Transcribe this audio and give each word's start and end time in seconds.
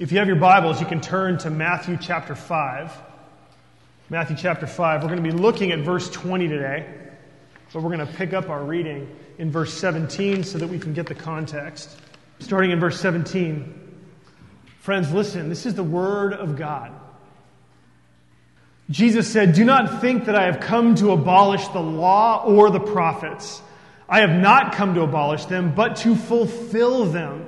If 0.00 0.12
you 0.12 0.18
have 0.18 0.28
your 0.28 0.36
Bibles, 0.36 0.80
you 0.80 0.86
can 0.86 1.00
turn 1.00 1.38
to 1.38 1.50
Matthew 1.50 1.98
chapter 2.00 2.36
5. 2.36 3.02
Matthew 4.08 4.36
chapter 4.36 4.64
5. 4.64 5.02
We're 5.02 5.08
going 5.08 5.24
to 5.24 5.28
be 5.28 5.36
looking 5.36 5.72
at 5.72 5.80
verse 5.80 6.08
20 6.08 6.46
today, 6.46 6.86
but 7.72 7.82
we're 7.82 7.96
going 7.96 8.06
to 8.06 8.14
pick 8.14 8.32
up 8.32 8.48
our 8.48 8.62
reading 8.62 9.12
in 9.38 9.50
verse 9.50 9.74
17 9.74 10.44
so 10.44 10.58
that 10.58 10.68
we 10.68 10.78
can 10.78 10.92
get 10.92 11.06
the 11.06 11.16
context. 11.16 11.98
Starting 12.38 12.70
in 12.70 12.78
verse 12.78 13.00
17. 13.00 13.74
Friends, 14.78 15.12
listen, 15.12 15.48
this 15.48 15.66
is 15.66 15.74
the 15.74 15.82
Word 15.82 16.32
of 16.32 16.54
God. 16.54 16.92
Jesus 18.90 19.26
said, 19.26 19.52
Do 19.52 19.64
not 19.64 20.00
think 20.00 20.26
that 20.26 20.36
I 20.36 20.44
have 20.44 20.60
come 20.60 20.94
to 20.94 21.10
abolish 21.10 21.66
the 21.68 21.80
law 21.80 22.44
or 22.44 22.70
the 22.70 22.78
prophets. 22.78 23.60
I 24.08 24.20
have 24.20 24.30
not 24.30 24.74
come 24.74 24.94
to 24.94 25.00
abolish 25.00 25.46
them, 25.46 25.74
but 25.74 25.96
to 25.96 26.14
fulfill 26.14 27.06
them. 27.06 27.47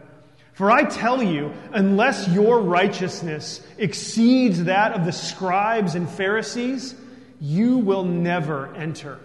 For 0.53 0.69
I 0.69 0.83
tell 0.83 1.23
you, 1.23 1.53
unless 1.71 2.27
your 2.27 2.61
righteousness 2.61 3.65
exceeds 3.77 4.65
that 4.65 4.91
of 4.93 5.05
the 5.05 5.11
scribes 5.11 5.95
and 5.95 6.09
Pharisees, 6.09 6.93
you 7.39 7.77
will 7.77 8.03
never 8.03 8.73
enter 8.75 9.19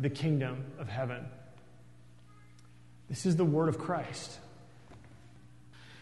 the 0.00 0.10
kingdom 0.10 0.64
of 0.78 0.88
heaven. 0.88 1.24
This 3.08 3.26
is 3.26 3.36
the 3.36 3.44
word 3.44 3.68
of 3.68 3.78
Christ. 3.78 4.38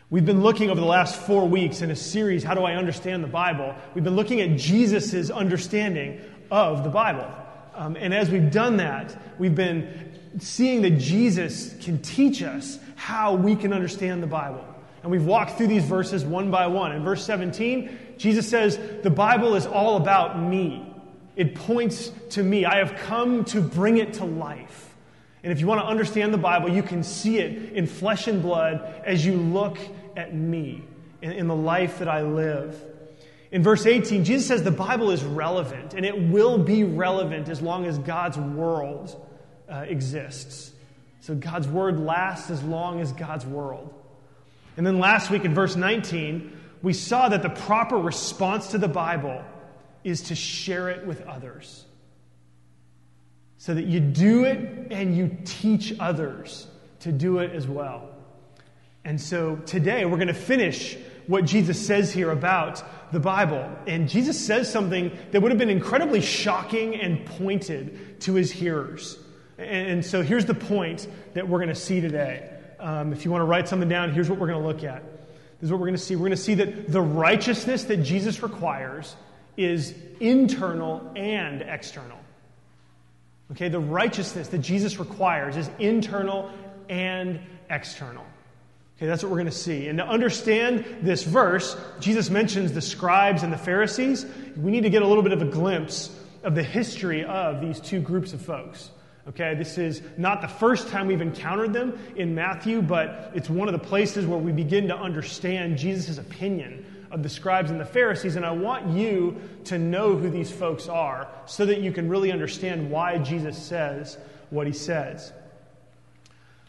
We've 0.08 0.24
been 0.24 0.42
looking 0.42 0.70
over 0.70 0.80
the 0.80 0.86
last 0.86 1.20
four 1.20 1.46
weeks 1.46 1.82
in 1.82 1.90
a 1.90 1.96
series, 1.96 2.42
How 2.42 2.54
Do 2.54 2.62
I 2.62 2.74
Understand 2.74 3.22
the 3.22 3.28
Bible? 3.28 3.76
We've 3.94 4.02
been 4.02 4.16
looking 4.16 4.40
at 4.40 4.58
Jesus' 4.58 5.30
understanding 5.30 6.20
of 6.50 6.82
the 6.82 6.90
Bible. 6.90 7.30
Um, 7.74 7.96
and 7.96 8.12
as 8.12 8.30
we've 8.30 8.50
done 8.50 8.76
that, 8.78 9.16
we've 9.38 9.54
been 9.54 10.12
seeing 10.38 10.82
that 10.82 10.98
Jesus 10.98 11.74
can 11.80 12.00
teach 12.02 12.42
us 12.42 12.78
how 12.96 13.34
we 13.34 13.56
can 13.56 13.72
understand 13.72 14.22
the 14.22 14.26
Bible. 14.26 14.64
And 15.02 15.10
we've 15.10 15.24
walked 15.24 15.56
through 15.56 15.68
these 15.68 15.84
verses 15.84 16.24
one 16.24 16.50
by 16.50 16.66
one. 16.66 16.92
In 16.92 17.02
verse 17.02 17.24
17, 17.24 18.16
Jesus 18.18 18.48
says, 18.48 18.78
The 19.02 19.10
Bible 19.10 19.54
is 19.54 19.66
all 19.66 19.96
about 19.96 20.40
me. 20.40 20.86
It 21.36 21.54
points 21.54 22.12
to 22.30 22.42
me. 22.42 22.64
I 22.64 22.76
have 22.76 22.96
come 22.96 23.44
to 23.46 23.62
bring 23.62 23.96
it 23.96 24.14
to 24.14 24.24
life. 24.24 24.94
And 25.42 25.52
if 25.52 25.60
you 25.60 25.66
want 25.66 25.80
to 25.80 25.86
understand 25.86 26.34
the 26.34 26.38
Bible, 26.38 26.68
you 26.68 26.82
can 26.82 27.02
see 27.02 27.38
it 27.38 27.72
in 27.72 27.86
flesh 27.86 28.26
and 28.26 28.42
blood 28.42 29.02
as 29.06 29.24
you 29.24 29.36
look 29.36 29.78
at 30.16 30.34
me 30.34 30.82
in, 31.22 31.32
in 31.32 31.48
the 31.48 31.56
life 31.56 31.98
that 32.00 32.08
I 32.08 32.22
live. 32.22 32.78
In 33.52 33.62
verse 33.62 33.84
18, 33.84 34.24
Jesus 34.24 34.46
says 34.46 34.62
the 34.62 34.70
Bible 34.70 35.10
is 35.10 35.24
relevant, 35.24 35.94
and 35.94 36.06
it 36.06 36.30
will 36.30 36.58
be 36.58 36.84
relevant 36.84 37.48
as 37.48 37.60
long 37.60 37.84
as 37.84 37.98
God's 37.98 38.38
world 38.38 39.26
uh, 39.68 39.84
exists. 39.88 40.72
So 41.20 41.34
God's 41.34 41.66
word 41.66 41.98
lasts 41.98 42.50
as 42.50 42.62
long 42.62 43.00
as 43.00 43.12
God's 43.12 43.44
world. 43.44 43.92
And 44.76 44.86
then 44.86 44.98
last 44.98 45.30
week 45.30 45.44
in 45.44 45.54
verse 45.54 45.76
19, 45.76 46.58
we 46.82 46.92
saw 46.92 47.28
that 47.28 47.42
the 47.42 47.50
proper 47.50 47.96
response 47.96 48.68
to 48.68 48.78
the 48.78 48.88
Bible 48.88 49.44
is 50.04 50.22
to 50.22 50.34
share 50.34 50.88
it 50.88 51.06
with 51.06 51.20
others. 51.22 51.84
So 53.58 53.74
that 53.74 53.84
you 53.84 54.00
do 54.00 54.44
it 54.44 54.90
and 54.90 55.14
you 55.14 55.36
teach 55.44 55.92
others 56.00 56.66
to 57.00 57.12
do 57.12 57.38
it 57.38 57.52
as 57.52 57.66
well. 57.66 58.08
And 59.04 59.20
so 59.20 59.56
today 59.56 60.04
we're 60.04 60.16
going 60.16 60.28
to 60.28 60.34
finish 60.34 60.96
what 61.30 61.44
Jesus 61.44 61.80
says 61.86 62.12
here 62.12 62.32
about 62.32 62.82
the 63.12 63.20
Bible. 63.20 63.70
And 63.86 64.08
Jesus 64.08 64.36
says 64.44 64.70
something 64.70 65.16
that 65.30 65.40
would 65.40 65.52
have 65.52 65.58
been 65.58 65.70
incredibly 65.70 66.20
shocking 66.20 66.96
and 66.96 67.24
pointed 67.24 68.20
to 68.22 68.34
his 68.34 68.50
hearers. 68.50 69.16
And 69.56 70.04
so 70.04 70.22
here's 70.22 70.46
the 70.46 70.54
point 70.54 71.06
that 71.34 71.48
we're 71.48 71.58
going 71.58 71.68
to 71.68 71.74
see 71.76 72.00
today. 72.00 72.50
Um, 72.80 73.12
if 73.12 73.24
you 73.24 73.30
want 73.30 73.42
to 73.42 73.46
write 73.46 73.68
something 73.68 73.88
down, 73.88 74.12
here's 74.12 74.28
what 74.28 74.40
we're 74.40 74.48
going 74.48 74.60
to 74.60 74.66
look 74.66 74.82
at. 74.82 75.04
This 75.60 75.68
is 75.68 75.70
what 75.70 75.78
we're 75.78 75.86
going 75.86 75.98
to 75.98 76.02
see. 76.02 76.16
We're 76.16 76.26
going 76.26 76.30
to 76.32 76.36
see 76.36 76.54
that 76.54 76.90
the 76.90 77.00
righteousness 77.00 77.84
that 77.84 77.98
Jesus 77.98 78.42
requires 78.42 79.14
is 79.56 79.94
internal 80.18 81.12
and 81.14 81.62
external. 81.62 82.18
Okay, 83.52 83.68
the 83.68 83.78
righteousness 83.78 84.48
that 84.48 84.58
Jesus 84.58 84.98
requires 84.98 85.56
is 85.56 85.70
internal 85.78 86.50
and 86.88 87.38
external. 87.68 88.24
Okay, 89.00 89.06
that's 89.06 89.22
what 89.22 89.30
we're 89.30 89.38
going 89.38 89.46
to 89.46 89.50
see. 89.50 89.88
And 89.88 89.96
to 89.96 90.06
understand 90.06 90.84
this 91.00 91.22
verse, 91.22 91.74
Jesus 92.00 92.28
mentions 92.28 92.74
the 92.74 92.82
scribes 92.82 93.42
and 93.42 93.50
the 93.50 93.56
Pharisees. 93.56 94.26
We 94.58 94.70
need 94.70 94.82
to 94.82 94.90
get 94.90 95.00
a 95.00 95.06
little 95.06 95.22
bit 95.22 95.32
of 95.32 95.40
a 95.40 95.46
glimpse 95.46 96.14
of 96.42 96.54
the 96.54 96.62
history 96.62 97.24
of 97.24 97.62
these 97.62 97.80
two 97.80 98.00
groups 98.00 98.34
of 98.34 98.42
folks. 98.42 98.90
Okay, 99.26 99.54
this 99.54 99.78
is 99.78 100.02
not 100.18 100.42
the 100.42 100.48
first 100.48 100.88
time 100.88 101.06
we've 101.06 101.22
encountered 101.22 101.72
them 101.72 101.98
in 102.14 102.34
Matthew, 102.34 102.82
but 102.82 103.30
it's 103.34 103.48
one 103.48 103.68
of 103.68 103.72
the 103.72 103.86
places 103.88 104.26
where 104.26 104.38
we 104.38 104.52
begin 104.52 104.88
to 104.88 104.96
understand 104.96 105.78
Jesus' 105.78 106.18
opinion 106.18 106.84
of 107.10 107.22
the 107.22 107.28
scribes 107.30 107.70
and 107.70 107.80
the 107.80 107.86
Pharisees. 107.86 108.36
And 108.36 108.44
I 108.44 108.50
want 108.50 108.88
you 108.88 109.40
to 109.64 109.78
know 109.78 110.14
who 110.14 110.28
these 110.28 110.52
folks 110.52 110.88
are 110.88 111.26
so 111.46 111.64
that 111.64 111.80
you 111.80 111.90
can 111.90 112.06
really 112.10 112.32
understand 112.32 112.90
why 112.90 113.16
Jesus 113.16 113.56
says 113.56 114.18
what 114.50 114.66
he 114.66 114.74
says. 114.74 115.32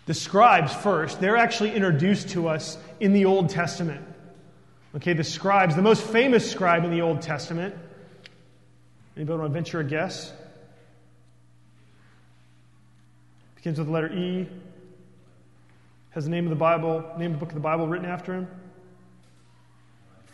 The 0.05 0.13
scribes, 0.13 0.73
first, 0.73 1.19
they're 1.21 1.37
actually 1.37 1.73
introduced 1.73 2.29
to 2.29 2.47
us 2.47 2.77
in 2.99 3.13
the 3.13 3.25
Old 3.25 3.49
Testament. 3.49 4.05
Okay, 4.95 5.13
the 5.13 5.23
scribes, 5.23 5.75
the 5.75 5.81
most 5.81 6.03
famous 6.03 6.49
scribe 6.49 6.83
in 6.83 6.91
the 6.91 7.01
Old 7.01 7.21
Testament. 7.21 7.75
Anybody 9.15 9.39
want 9.39 9.51
to 9.51 9.53
venture 9.53 9.79
a 9.79 9.83
guess? 9.83 10.33
Begins 13.55 13.77
with 13.77 13.87
the 13.87 13.93
letter 13.93 14.11
E. 14.11 14.47
Has 16.09 16.25
the 16.25 16.31
name 16.31 16.45
of 16.45 16.49
the 16.49 16.55
Bible, 16.55 17.05
name 17.17 17.33
of 17.33 17.39
the 17.39 17.45
book 17.45 17.49
of 17.49 17.55
the 17.55 17.61
Bible 17.61 17.87
written 17.87 18.07
after 18.07 18.33
him. 18.33 18.47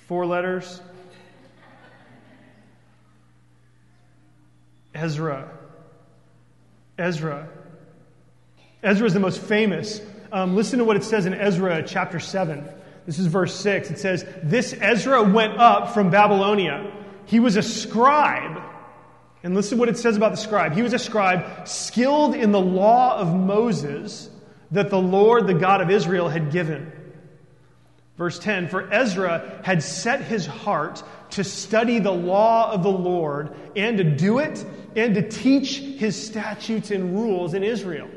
Four 0.07 0.25
letters. 0.25 0.81
Ezra. 4.95 5.49
Ezra. 6.97 7.47
Ezra 8.84 9.08
is 9.08 9.14
the 9.14 9.20
most 9.20 9.42
famous. 9.42 10.02
Um, 10.32 10.56
listen 10.56 10.80
to 10.80 10.86
what 10.86 10.98
it 10.98 11.04
says 11.04 11.26
in 11.26 11.34
Ezra 11.34 11.84
chapter 11.84 12.20
7. 12.20 12.68
This 13.06 13.20
is 13.20 13.28
verse 13.28 13.56
6. 13.56 13.92
It 13.92 14.00
says, 14.00 14.26
This 14.44 14.76
Ezra 14.80 15.24
went 15.24 15.58
up 15.58 15.94
from 15.94 16.10
Babylonia. 16.10 16.92
He 17.26 17.40
was 17.40 17.56
a 17.56 17.64
scribe 17.64 18.62
and 19.44 19.56
listen 19.56 19.78
to 19.78 19.80
what 19.80 19.90
it 19.90 19.98
says 19.98 20.18
about 20.18 20.32
the 20.32 20.38
scribe. 20.38 20.74
He 20.74 20.82
was 20.82 20.94
a 20.94 21.00
scribe 21.00 21.68
skilled 21.68 22.36
in 22.36 22.52
the 22.52 22.60
law 22.60 23.18
of 23.18 23.34
Moses 23.34 24.30
that 24.72 24.90
the 24.90 25.00
Lord, 25.00 25.48
the 25.48 25.54
God 25.54 25.82
of 25.82 25.90
Israel, 25.90 26.28
had 26.28 26.52
given. 26.52 26.92
Verse 28.18 28.40
10 28.40 28.68
For 28.68 28.92
Ezra 28.92 29.62
had 29.64 29.82
set 29.84 30.22
his 30.22 30.46
heart 30.46 31.04
to 31.32 31.44
study 31.44 32.00
the 32.00 32.12
law 32.12 32.72
of 32.72 32.84
the 32.84 32.92
Lord 32.92 33.56
and 33.76 33.98
to 33.98 34.04
do 34.04 34.40
it 34.40 34.66
and 34.96 35.16
to 35.16 35.30
teach 35.30 35.78
his 35.78 36.22
statutes 36.22 36.92
and 36.92 37.16
rules 37.16 37.54
in 37.54 37.64
Israel. 37.64 38.09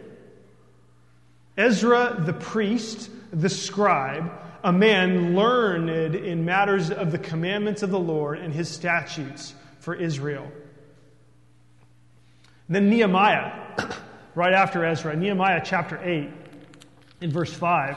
Ezra, 1.57 2.23
the 2.25 2.33
priest, 2.33 3.11
the 3.33 3.49
scribe, 3.49 4.31
a 4.63 4.73
man 4.73 5.35
learned 5.35 6.15
in 6.15 6.45
matters 6.45 6.91
of 6.91 7.13
the 7.13 7.19
commandments 7.19 7.83
of 7.83 7.91
the 7.91 7.99
Lord 7.99 8.39
and 8.39 8.53
his 8.53 8.69
statutes 8.69 9.55
for 9.79 9.95
Israel. 9.95 10.51
Then 12.69 12.89
Nehemiah, 12.91 13.53
right 14.35 14.53
after 14.53 14.85
Ezra, 14.85 15.17
Nehemiah 15.17 15.63
chapter 15.65 15.99
8, 16.03 16.29
in 17.21 17.31
verse 17.31 17.53
5, 17.53 17.97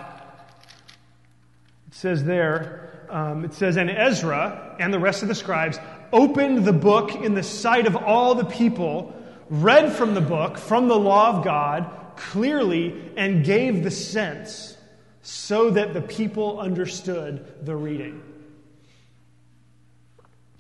it 1.87 1.93
says 1.93 2.23
there, 2.23 3.05
um, 3.09 3.45
it 3.45 3.53
says, 3.53 3.77
And 3.77 3.89
Ezra 3.89 4.75
and 4.79 4.93
the 4.93 4.99
rest 4.99 5.21
of 5.21 5.27
the 5.27 5.35
scribes 5.35 5.77
opened 6.11 6.65
the 6.65 6.73
book 6.73 7.13
in 7.15 7.33
the 7.35 7.43
sight 7.43 7.87
of 7.87 7.95
all 7.95 8.35
the 8.35 8.45
people, 8.45 9.13
read 9.49 9.93
from 9.93 10.13
the 10.13 10.21
book, 10.21 10.57
from 10.57 10.87
the 10.87 10.97
law 10.97 11.37
of 11.37 11.43
God, 11.43 11.89
clearly, 12.31 13.11
and 13.15 13.43
gave 13.43 13.83
the 13.83 13.91
sense 13.91 14.77
so 15.21 15.69
that 15.71 15.93
the 15.93 16.01
people 16.01 16.59
understood 16.59 17.65
the 17.65 17.75
reading. 17.75 18.21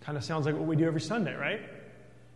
Kind 0.01 0.17
of 0.17 0.23
sounds 0.23 0.45
like 0.45 0.55
what 0.55 0.65
we 0.65 0.75
do 0.75 0.85
every 0.85 1.01
Sunday, 1.01 1.35
right? 1.35 1.61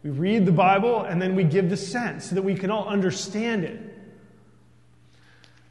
We 0.03 0.09
read 0.09 0.45
the 0.45 0.51
Bible 0.51 1.01
and 1.01 1.21
then 1.21 1.35
we 1.35 1.44
give 1.44 1.69
the 1.69 1.77
sense 1.77 2.29
so 2.29 2.35
that 2.35 2.44
we 2.44 2.56
can 2.56 2.69
all 2.69 2.88
understand 2.88 3.63
it. 3.63 3.79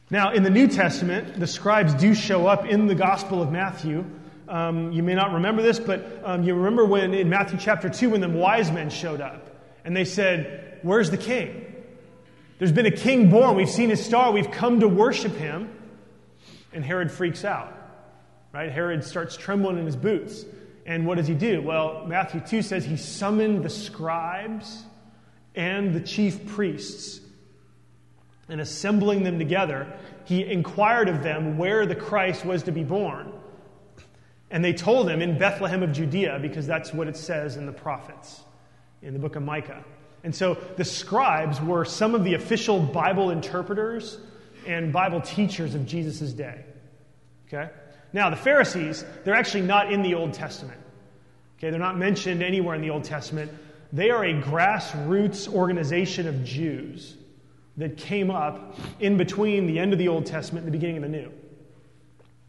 Now, 0.09 0.31
in 0.31 0.43
the 0.43 0.49
New 0.49 0.67
Testament, 0.67 1.39
the 1.39 1.47
scribes 1.47 1.93
do 1.93 2.15
show 2.15 2.47
up 2.47 2.65
in 2.65 2.87
the 2.87 2.95
Gospel 2.95 3.41
of 3.41 3.51
Matthew. 3.51 4.05
Um, 4.47 4.91
you 4.91 5.03
may 5.03 5.15
not 5.15 5.33
remember 5.33 5.61
this, 5.61 5.79
but 5.79 6.21
um, 6.23 6.43
you 6.43 6.55
remember 6.55 6.85
when 6.85 7.13
in 7.13 7.29
Matthew 7.29 7.59
chapter 7.59 7.89
2 7.89 8.11
when 8.11 8.21
the 8.21 8.29
wise 8.29 8.71
men 8.71 8.89
showed 8.89 9.19
up 9.19 9.49
and 9.83 9.95
they 9.95 10.05
said, 10.05 10.79
Where's 10.81 11.11
the 11.11 11.17
king? 11.17 11.66
There's 12.59 12.71
been 12.71 12.85
a 12.85 12.91
king 12.91 13.29
born. 13.29 13.55
We've 13.55 13.69
seen 13.69 13.89
his 13.89 14.03
star. 14.03 14.31
We've 14.31 14.51
come 14.51 14.79
to 14.79 14.87
worship 14.87 15.35
him. 15.35 15.69
And 16.73 16.83
Herod 16.83 17.11
freaks 17.11 17.45
out. 17.45 17.73
Right? 18.53 18.71
Herod 18.71 19.03
starts 19.03 19.37
trembling 19.37 19.77
in 19.77 19.85
his 19.85 19.95
boots. 19.95 20.45
And 20.85 21.05
what 21.05 21.17
does 21.17 21.27
he 21.27 21.35
do? 21.35 21.61
Well, 21.61 22.05
Matthew 22.07 22.41
2 22.41 22.61
says 22.61 22.85
he 22.85 22.97
summoned 22.97 23.63
the 23.63 23.69
scribes 23.69 24.83
and 25.53 25.93
the 25.93 25.99
chief 25.99 26.45
priests. 26.47 27.19
And 28.49 28.61
assembling 28.61 29.23
them 29.23 29.37
together, 29.37 29.91
he 30.23 30.45
inquired 30.45 31.09
of 31.09 31.23
them 31.23 31.57
where 31.57 31.85
the 31.85 31.95
Christ 31.95 32.45
was 32.45 32.63
to 32.63 32.71
be 32.71 32.83
born. 32.83 33.33
And 34.49 34.63
they 34.63 34.71
told 34.71 35.09
him 35.09 35.21
in 35.21 35.37
Bethlehem 35.37 35.83
of 35.83 35.91
Judea, 35.91 36.39
because 36.41 36.65
that's 36.65 36.93
what 36.93 37.09
it 37.09 37.17
says 37.17 37.57
in 37.57 37.65
the 37.65 37.73
prophets, 37.73 38.41
in 39.01 39.11
the 39.11 39.19
book 39.19 39.35
of 39.35 39.43
Micah. 39.43 39.83
And 40.27 40.35
so 40.35 40.55
the 40.75 40.83
scribes 40.83 41.61
were 41.61 41.85
some 41.85 42.13
of 42.13 42.25
the 42.25 42.33
official 42.33 42.81
Bible 42.81 43.29
interpreters 43.29 44.17
and 44.65 44.91
Bible 44.91 45.21
teachers 45.21 45.73
of 45.73 45.85
Jesus' 45.85 46.33
day. 46.33 46.65
Okay? 47.47 47.69
Now, 48.11 48.29
the 48.29 48.35
Pharisees, 48.35 49.05
they're 49.23 49.35
actually 49.35 49.61
not 49.61 49.89
in 49.89 50.01
the 50.01 50.15
Old 50.15 50.33
Testament. 50.33 50.81
Okay, 51.57 51.69
they're 51.69 51.79
not 51.79 51.97
mentioned 51.97 52.43
anywhere 52.43 52.75
in 52.75 52.81
the 52.81 52.89
Old 52.89 53.05
Testament. 53.05 53.49
They 53.93 54.09
are 54.09 54.25
a 54.25 54.33
grassroots 54.33 55.47
organization 55.47 56.27
of 56.27 56.43
Jews 56.43 57.15
that 57.77 57.95
came 57.95 58.29
up 58.29 58.77
in 58.99 59.15
between 59.15 59.65
the 59.65 59.79
end 59.79 59.93
of 59.93 59.97
the 59.97 60.09
Old 60.09 60.25
Testament 60.25 60.65
and 60.65 60.73
the 60.73 60.77
beginning 60.77 60.97
of 60.97 61.03
the 61.03 61.17
New. 61.17 61.31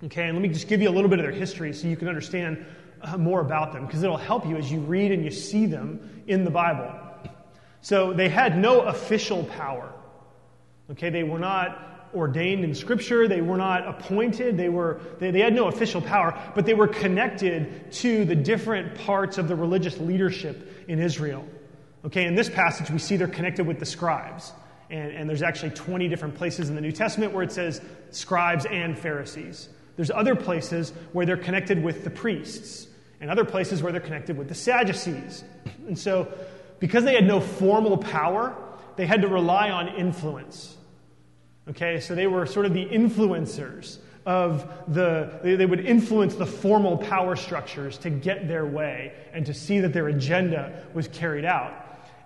Okay, 0.02 0.24
and 0.24 0.32
let 0.32 0.42
me 0.42 0.48
just 0.48 0.66
give 0.66 0.82
you 0.82 0.88
a 0.88 0.90
little 0.90 1.08
bit 1.08 1.20
of 1.20 1.24
their 1.24 1.30
history 1.30 1.72
so 1.72 1.86
you 1.86 1.96
can 1.96 2.08
understand 2.08 2.66
uh, 3.02 3.16
more 3.16 3.40
about 3.40 3.72
them, 3.72 3.86
because 3.86 4.02
it'll 4.02 4.16
help 4.16 4.44
you 4.48 4.56
as 4.56 4.68
you 4.72 4.80
read 4.80 5.12
and 5.12 5.24
you 5.24 5.30
see 5.30 5.64
them 5.64 6.24
in 6.26 6.42
the 6.42 6.50
Bible. 6.50 7.04
So 7.80 8.12
they 8.12 8.28
had 8.28 8.58
no 8.58 8.80
official 8.80 9.44
power. 9.44 9.92
Okay, 10.90 11.10
they 11.10 11.22
were 11.22 11.38
not 11.38 12.10
ordained 12.14 12.64
in 12.64 12.74
Scripture. 12.74 13.28
They 13.28 13.40
were 13.40 13.56
not 13.56 13.86
appointed. 13.86 14.56
They, 14.56 14.68
were, 14.68 15.00
they, 15.18 15.30
they 15.30 15.40
had 15.40 15.54
no 15.54 15.68
official 15.68 16.00
power, 16.00 16.38
but 16.54 16.64
they 16.64 16.74
were 16.74 16.88
connected 16.88 17.92
to 17.92 18.24
the 18.24 18.34
different 18.34 18.98
parts 18.98 19.38
of 19.38 19.48
the 19.48 19.56
religious 19.56 19.98
leadership 19.98 20.84
in 20.88 20.98
Israel. 20.98 21.46
Okay, 22.04 22.24
in 22.24 22.34
this 22.34 22.48
passage, 22.48 22.90
we 22.90 22.98
see 22.98 23.16
they're 23.16 23.28
connected 23.28 23.66
with 23.66 23.78
the 23.78 23.86
scribes. 23.86 24.52
And, 24.90 25.12
and 25.12 25.28
there's 25.28 25.42
actually 25.42 25.70
20 25.70 26.08
different 26.08 26.34
places 26.36 26.70
in 26.70 26.74
the 26.74 26.80
New 26.80 26.92
Testament 26.92 27.32
where 27.32 27.42
it 27.42 27.52
says 27.52 27.80
scribes 28.10 28.64
and 28.64 28.98
Pharisees. 28.98 29.68
There's 29.96 30.10
other 30.10 30.34
places 30.34 30.92
where 31.12 31.26
they're 31.26 31.36
connected 31.36 31.82
with 31.82 32.04
the 32.04 32.10
priests, 32.10 32.86
and 33.20 33.30
other 33.30 33.44
places 33.44 33.82
where 33.82 33.90
they're 33.90 34.00
connected 34.00 34.38
with 34.38 34.48
the 34.48 34.54
Sadducees. 34.54 35.42
And 35.88 35.98
so, 35.98 36.32
because 36.78 37.04
they 37.04 37.14
had 37.14 37.26
no 37.26 37.40
formal 37.40 37.98
power, 37.98 38.56
they 38.96 39.06
had 39.06 39.22
to 39.22 39.28
rely 39.28 39.70
on 39.70 39.88
influence. 39.88 40.76
Okay, 41.68 42.00
so 42.00 42.14
they 42.14 42.26
were 42.26 42.46
sort 42.46 42.66
of 42.66 42.72
the 42.72 42.86
influencers 42.86 43.98
of 44.24 44.70
the, 44.88 45.38
they, 45.42 45.64
would 45.64 45.84
influence 45.84 46.34
the 46.34 46.46
formal 46.46 46.98
power 46.98 47.36
structures 47.36 47.96
to 47.98 48.10
get 48.10 48.46
their 48.46 48.66
way 48.66 49.12
and 49.32 49.46
to 49.46 49.54
see 49.54 49.80
that 49.80 49.92
their 49.92 50.08
agenda 50.08 50.84
was 50.92 51.08
carried 51.08 51.44
out. 51.44 51.72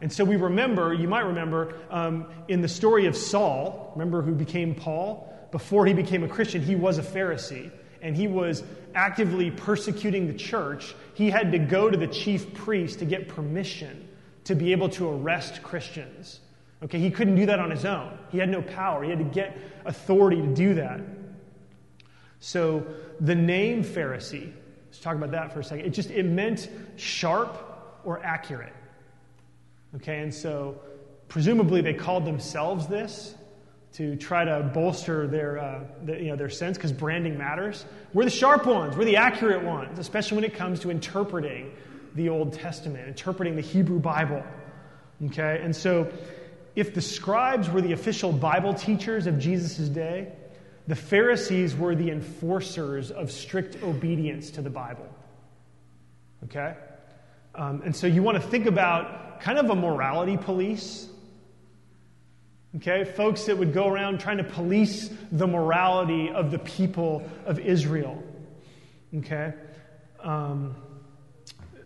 And 0.01 0.13
so 0.13 0.25
we 0.25 0.37
remember, 0.37 0.93
you 0.93 1.07
might 1.07 1.27
remember, 1.27 1.75
um, 1.91 2.27
in 2.49 2.61
the 2.61 2.69
story 2.69 3.07
of 3.07 3.17
Saul, 3.17 3.93
remember 3.95 4.21
who 4.21 4.35
became 4.35 4.75
Paul? 4.75 5.33
Before 5.53 5.87
he 5.87 5.93
became 5.93 6.25
a 6.25 6.29
Christian, 6.29 6.61
he 6.61 6.75
was 6.75 6.99
a 6.99 7.03
Pharisee 7.03 7.71
and 8.01 8.17
he 8.17 8.27
was 8.27 8.65
actively 8.97 9.51
persecuting 9.53 10.27
the 10.27 10.35
church. 10.35 10.95
He 11.15 11.31
had 11.31 11.53
to 11.53 11.59
go 11.59 11.89
to 11.89 11.97
the 11.97 12.09
chief 12.09 12.53
priest 12.53 12.99
to 12.99 13.05
get 13.05 13.29
permission 13.29 14.09
to 14.45 14.55
be 14.55 14.73
able 14.73 14.89
to 14.91 15.09
arrest 15.09 15.63
Christians. 15.63 16.41
Okay, 16.83 16.99
he 16.99 17.11
couldn't 17.11 17.37
do 17.37 17.47
that 17.47 17.61
on 17.61 17.71
his 17.71 17.85
own. 17.85 18.19
He 18.31 18.39
had 18.39 18.49
no 18.49 18.61
power. 18.61 19.05
He 19.05 19.11
had 19.11 19.19
to 19.21 19.25
get 19.25 19.57
authority 19.85 20.41
to 20.41 20.49
do 20.49 20.75
that. 20.75 21.01
So 22.41 22.85
the 23.21 23.37
name 23.37 23.85
Pharisee, 23.85 24.53
let's 24.87 24.99
talk 24.99 25.15
about 25.15 25.31
that 25.31 25.53
for 25.53 25.61
a 25.61 25.65
second. 25.65 25.87
It 25.87 25.91
just 25.91 26.11
it 26.11 26.25
meant 26.25 26.69
sharp 26.97 28.01
or 28.05 28.25
accurate. 28.25 28.73
Okay, 29.97 30.21
and 30.21 30.35
so 30.35 30.81
presumably 31.29 31.83
they 31.83 31.95
called 31.95 32.25
themselves 32.25 32.89
this 32.89 33.37
to 33.93 34.17
try 34.17 34.45
to 34.45 34.71
bolster 34.75 35.27
their, 35.27 35.59
uh, 35.59 35.85
the, 36.05 36.17
you 36.19 36.29
know, 36.31 36.37
their 36.37 36.49
sense 36.49 36.79
because 36.79 36.93
branding 36.93 37.37
matters. 37.37 37.85
We're 38.15 38.25
the 38.25 38.31
sharp 38.31 38.67
ones, 38.67 38.97
we're 38.97 39.05
the 39.05 39.19
accurate 39.19 39.63
ones, 39.63 39.99
especially 39.99 40.37
when 40.37 40.45
it 40.45 40.55
comes 40.55 40.81
to 40.81 40.91
interpreting 40.91 41.71
the 42.15 42.29
Old 42.29 42.53
Testament, 42.53 43.09
interpreting 43.09 43.57
the 43.57 43.63
Hebrew 43.63 43.99
Bible. 43.99 44.43
Okay, 45.27 45.61
and 45.63 45.75
so 45.75 46.11
if 46.75 46.95
the 46.95 47.03
scribes 47.03 47.69
were 47.69 47.81
the 47.81 47.93
official 47.93 48.33
Bible 48.33 48.75
teachers 48.75 49.27
of 49.27 49.39
Jesus' 49.39 49.89
day, 49.89 50.33
the 50.87 50.97
Pharisees 50.97 51.77
were 51.77 51.95
the 51.95 52.11
enforcers 52.11 53.11
of 53.11 53.31
strict 53.31 53.83
obedience 53.83 54.51
to 54.53 54.63
the 54.63 54.71
Bible. 54.71 55.09
Okay? 56.45 56.75
Um, 57.55 57.83
and 57.85 57.95
so 57.95 58.07
you 58.07 58.23
want 58.23 58.43
to 58.43 58.49
think 58.49 58.67
about 58.67 59.41
kind 59.41 59.59
of 59.59 59.71
a 59.71 59.75
morality 59.75 60.37
police. 60.37 61.09
Okay? 62.77 63.05
Folks 63.05 63.45
that 63.45 63.57
would 63.57 63.73
go 63.73 63.87
around 63.87 64.19
trying 64.19 64.39
to 64.39 64.45
police 64.45 65.11
the 65.31 65.47
morality 65.47 66.31
of 66.31 66.51
the 66.51 66.59
people 66.59 67.29
of 67.47 67.61
Israel. 67.61 68.21
Okay? 69.15 69.53
Um, 70.21 70.75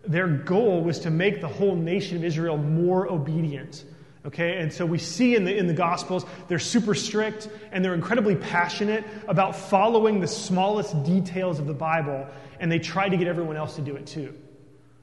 their 0.07 0.27
goal 0.27 0.83
was 0.83 0.99
to 0.99 1.11
make 1.11 1.41
the 1.41 1.47
whole 1.47 1.75
nation 1.75 2.17
of 2.17 2.23
Israel 2.23 2.57
more 2.57 3.11
obedient 3.11 3.83
Okay, 4.27 4.57
and 4.57 4.73
so 4.73 4.85
we 4.85 4.97
see 4.97 5.37
in 5.37 5.45
the, 5.45 5.55
in 5.55 5.67
the 5.67 5.73
Gospels, 5.73 6.25
they're 6.49 6.59
super 6.59 6.93
strict 6.93 7.47
and 7.71 7.83
they're 7.83 7.93
incredibly 7.93 8.35
passionate 8.35 9.05
about 9.29 9.55
following 9.55 10.19
the 10.19 10.27
smallest 10.27 11.01
details 11.05 11.59
of 11.59 11.65
the 11.65 11.73
Bible, 11.73 12.27
and 12.59 12.69
they 12.69 12.77
try 12.77 13.07
to 13.07 13.15
get 13.15 13.27
everyone 13.27 13.55
else 13.55 13.77
to 13.77 13.81
do 13.81 13.95
it 13.95 14.05
too. 14.05 14.33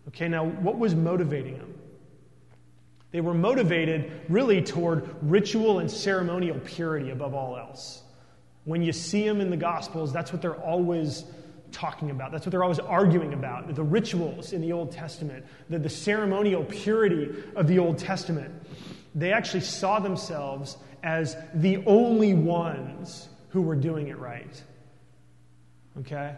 Okay, 0.09 0.29
now 0.29 0.45
what 0.45 0.79
was 0.79 0.95
motivating 0.95 1.57
them? 1.57 1.75
They 3.13 3.23
were 3.23 3.33
motivated 3.33 4.13
really 4.29 4.61
toward 4.61 5.09
ritual 5.23 5.79
and 5.79 5.91
ceremonial 5.91 6.61
purity 6.63 7.09
above 7.09 7.33
all 7.33 7.57
else. 7.57 8.03
When 8.65 8.83
you 8.83 8.93
see 8.93 9.27
them 9.27 9.41
in 9.41 9.49
the 9.49 9.57
Gospels, 9.57 10.13
that's 10.13 10.35
what 10.35 10.43
they're 10.43 10.61
always 10.61 11.25
talking 11.75 12.11
about. 12.11 12.33
That's 12.33 12.47
what 12.47 12.51
they're 12.51 12.63
always 12.63 12.79
arguing 12.79 13.35
about 13.35 13.75
the 13.75 13.83
rituals 13.83 14.53
in 14.53 14.61
the 14.61 14.73
Old 14.73 14.93
Testament, 14.93 15.45
the, 15.69 15.79
the 15.79 15.91
ceremonial 15.91 16.65
purity 16.65 17.43
of 17.57 17.67
the 17.67 17.79
Old 17.79 17.99
Testament 17.99 18.53
they 19.15 19.33
actually 19.33 19.61
saw 19.61 20.01
themselves 20.01 20.77
as 21.03 21.37
the 21.55 21.85
only 21.87 22.35
ones 22.35 23.29
who 23.51 23.63
were 23.63 23.77
doing 23.77 24.09
it 24.09 24.19
right. 24.19 24.63
Okay? 26.01 26.35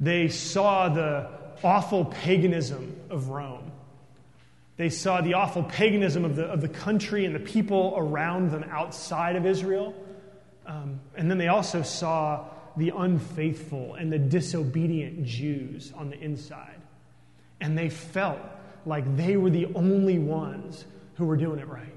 They 0.00 0.28
saw 0.28 0.88
the 0.88 1.30
awful 1.62 2.04
paganism 2.04 3.00
of 3.08 3.28
Rome. 3.28 3.72
They 4.76 4.90
saw 4.90 5.20
the 5.20 5.34
awful 5.34 5.62
paganism 5.62 6.24
of 6.24 6.36
the, 6.36 6.44
of 6.44 6.60
the 6.60 6.68
country 6.68 7.24
and 7.24 7.34
the 7.34 7.40
people 7.40 7.94
around 7.96 8.50
them 8.50 8.64
outside 8.70 9.36
of 9.36 9.46
Israel. 9.46 9.94
Um, 10.66 11.00
and 11.16 11.30
then 11.30 11.38
they 11.38 11.48
also 11.48 11.82
saw 11.82 12.44
the 12.76 12.92
unfaithful 12.96 13.94
and 13.94 14.12
the 14.12 14.18
disobedient 14.18 15.24
Jews 15.24 15.92
on 15.96 16.10
the 16.10 16.18
inside. 16.18 16.80
And 17.60 17.78
they 17.78 17.88
felt 17.88 18.40
like 18.86 19.16
they 19.16 19.36
were 19.36 19.50
the 19.50 19.66
only 19.74 20.18
ones 20.18 20.84
who 21.14 21.26
were 21.26 21.36
doing 21.36 21.58
it 21.58 21.68
right. 21.68 21.94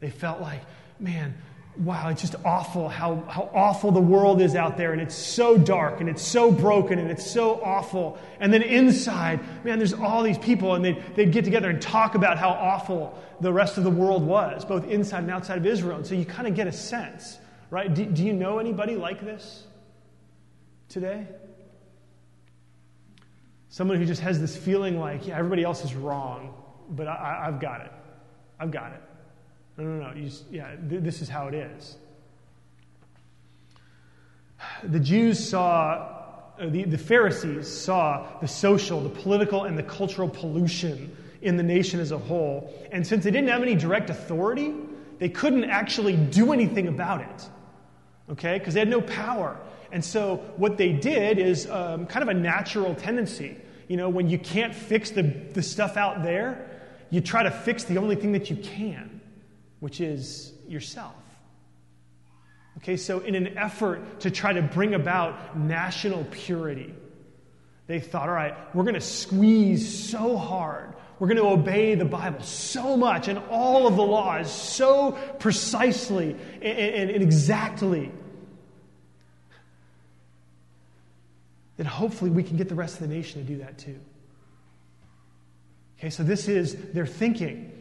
They 0.00 0.10
felt 0.10 0.40
like, 0.40 0.60
man, 1.00 1.34
wow, 1.78 2.08
it's 2.08 2.20
just 2.20 2.36
awful 2.44 2.88
how, 2.88 3.16
how 3.28 3.50
awful 3.52 3.90
the 3.90 4.00
world 4.00 4.40
is 4.40 4.54
out 4.54 4.76
there, 4.76 4.92
and 4.92 5.00
it's 5.00 5.14
so 5.14 5.58
dark, 5.58 6.00
and 6.00 6.08
it's 6.08 6.22
so 6.22 6.50
broken, 6.52 6.98
and 6.98 7.10
it's 7.10 7.28
so 7.28 7.60
awful. 7.62 8.18
And 8.38 8.52
then 8.52 8.62
inside, 8.62 9.40
man, 9.64 9.78
there's 9.78 9.92
all 9.92 10.22
these 10.22 10.38
people, 10.38 10.74
and 10.74 10.84
they'd, 10.84 11.02
they'd 11.16 11.32
get 11.32 11.44
together 11.44 11.68
and 11.68 11.82
talk 11.82 12.14
about 12.14 12.38
how 12.38 12.50
awful 12.50 13.18
the 13.40 13.52
rest 13.52 13.76
of 13.76 13.84
the 13.84 13.90
world 13.90 14.24
was, 14.24 14.64
both 14.64 14.88
inside 14.88 15.24
and 15.24 15.30
outside 15.32 15.58
of 15.58 15.66
Israel. 15.66 15.96
And 15.96 16.06
so 16.06 16.14
you 16.14 16.24
kind 16.24 16.46
of 16.46 16.54
get 16.54 16.68
a 16.68 16.72
sense, 16.72 17.38
right? 17.74 17.92
Do, 17.92 18.06
do 18.06 18.22
you 18.22 18.32
know 18.32 18.60
anybody 18.60 18.94
like 18.94 19.20
this 19.20 19.64
today? 20.88 21.26
Someone 23.68 23.98
who 23.98 24.06
just 24.06 24.20
has 24.20 24.40
this 24.40 24.56
feeling 24.56 25.00
like, 25.00 25.26
yeah, 25.26 25.36
everybody 25.36 25.64
else 25.64 25.84
is 25.84 25.92
wrong, 25.92 26.54
but 26.90 27.08
I, 27.08 27.46
I've 27.48 27.58
got 27.58 27.80
it. 27.80 27.90
I've 28.60 28.70
got 28.70 28.92
it. 28.92 29.02
No, 29.76 29.82
no, 29.82 30.08
no. 30.08 30.14
You, 30.14 30.30
yeah, 30.52 30.76
th- 30.88 31.02
this 31.02 31.20
is 31.20 31.28
how 31.28 31.48
it 31.48 31.54
is. 31.54 31.96
The 34.84 35.00
Jews 35.00 35.44
saw, 35.44 36.52
uh, 36.60 36.68
the, 36.68 36.84
the 36.84 36.96
Pharisees 36.96 37.66
saw 37.66 38.38
the 38.40 38.46
social, 38.46 39.00
the 39.00 39.08
political, 39.08 39.64
and 39.64 39.76
the 39.76 39.82
cultural 39.82 40.28
pollution 40.28 41.14
in 41.42 41.56
the 41.56 41.64
nation 41.64 41.98
as 41.98 42.12
a 42.12 42.18
whole. 42.18 42.72
And 42.92 43.04
since 43.04 43.24
they 43.24 43.32
didn't 43.32 43.50
have 43.50 43.62
any 43.62 43.74
direct 43.74 44.10
authority, 44.10 44.72
they 45.18 45.28
couldn't 45.28 45.64
actually 45.64 46.14
do 46.14 46.52
anything 46.52 46.86
about 46.86 47.20
it. 47.20 47.48
Okay? 48.30 48.58
Because 48.58 48.74
they 48.74 48.80
had 48.80 48.88
no 48.88 49.00
power. 49.00 49.58
And 49.92 50.04
so 50.04 50.36
what 50.56 50.76
they 50.76 50.92
did 50.92 51.38
is 51.38 51.70
um, 51.70 52.06
kind 52.06 52.22
of 52.22 52.28
a 52.28 52.34
natural 52.34 52.94
tendency. 52.94 53.56
You 53.88 53.96
know, 53.96 54.08
when 54.08 54.28
you 54.28 54.38
can't 54.38 54.74
fix 54.74 55.10
the, 55.10 55.22
the 55.22 55.62
stuff 55.62 55.96
out 55.96 56.22
there, 56.22 56.70
you 57.10 57.20
try 57.20 57.42
to 57.42 57.50
fix 57.50 57.84
the 57.84 57.98
only 57.98 58.16
thing 58.16 58.32
that 58.32 58.50
you 58.50 58.56
can, 58.56 59.20
which 59.80 60.00
is 60.00 60.52
yourself. 60.66 61.14
Okay, 62.78 62.96
so 62.96 63.20
in 63.20 63.34
an 63.34 63.56
effort 63.56 64.20
to 64.20 64.30
try 64.30 64.52
to 64.52 64.62
bring 64.62 64.94
about 64.94 65.56
national 65.56 66.24
purity, 66.24 66.92
they 67.86 68.00
thought, 68.00 68.28
all 68.28 68.34
right, 68.34 68.56
we're 68.74 68.82
going 68.82 68.94
to 68.94 69.00
squeeze 69.00 70.10
so 70.10 70.36
hard. 70.36 70.93
We're 71.24 71.34
going 71.34 71.56
to 71.56 71.58
obey 71.58 71.94
the 71.94 72.04
Bible 72.04 72.42
so 72.42 72.98
much 72.98 73.28
and 73.28 73.38
all 73.48 73.86
of 73.86 73.96
the 73.96 74.02
laws 74.02 74.52
so 74.52 75.12
precisely 75.38 76.36
and, 76.60 76.78
and, 76.78 77.10
and 77.10 77.22
exactly 77.22 78.12
that 81.78 81.86
hopefully 81.86 82.30
we 82.30 82.42
can 82.42 82.58
get 82.58 82.68
the 82.68 82.74
rest 82.74 83.00
of 83.00 83.08
the 83.08 83.14
nation 83.14 83.40
to 83.40 83.50
do 83.50 83.56
that 83.60 83.78
too. 83.78 83.98
Okay, 85.98 86.10
so 86.10 86.22
this 86.22 86.46
is 86.46 86.76
their 86.92 87.06
thinking. 87.06 87.72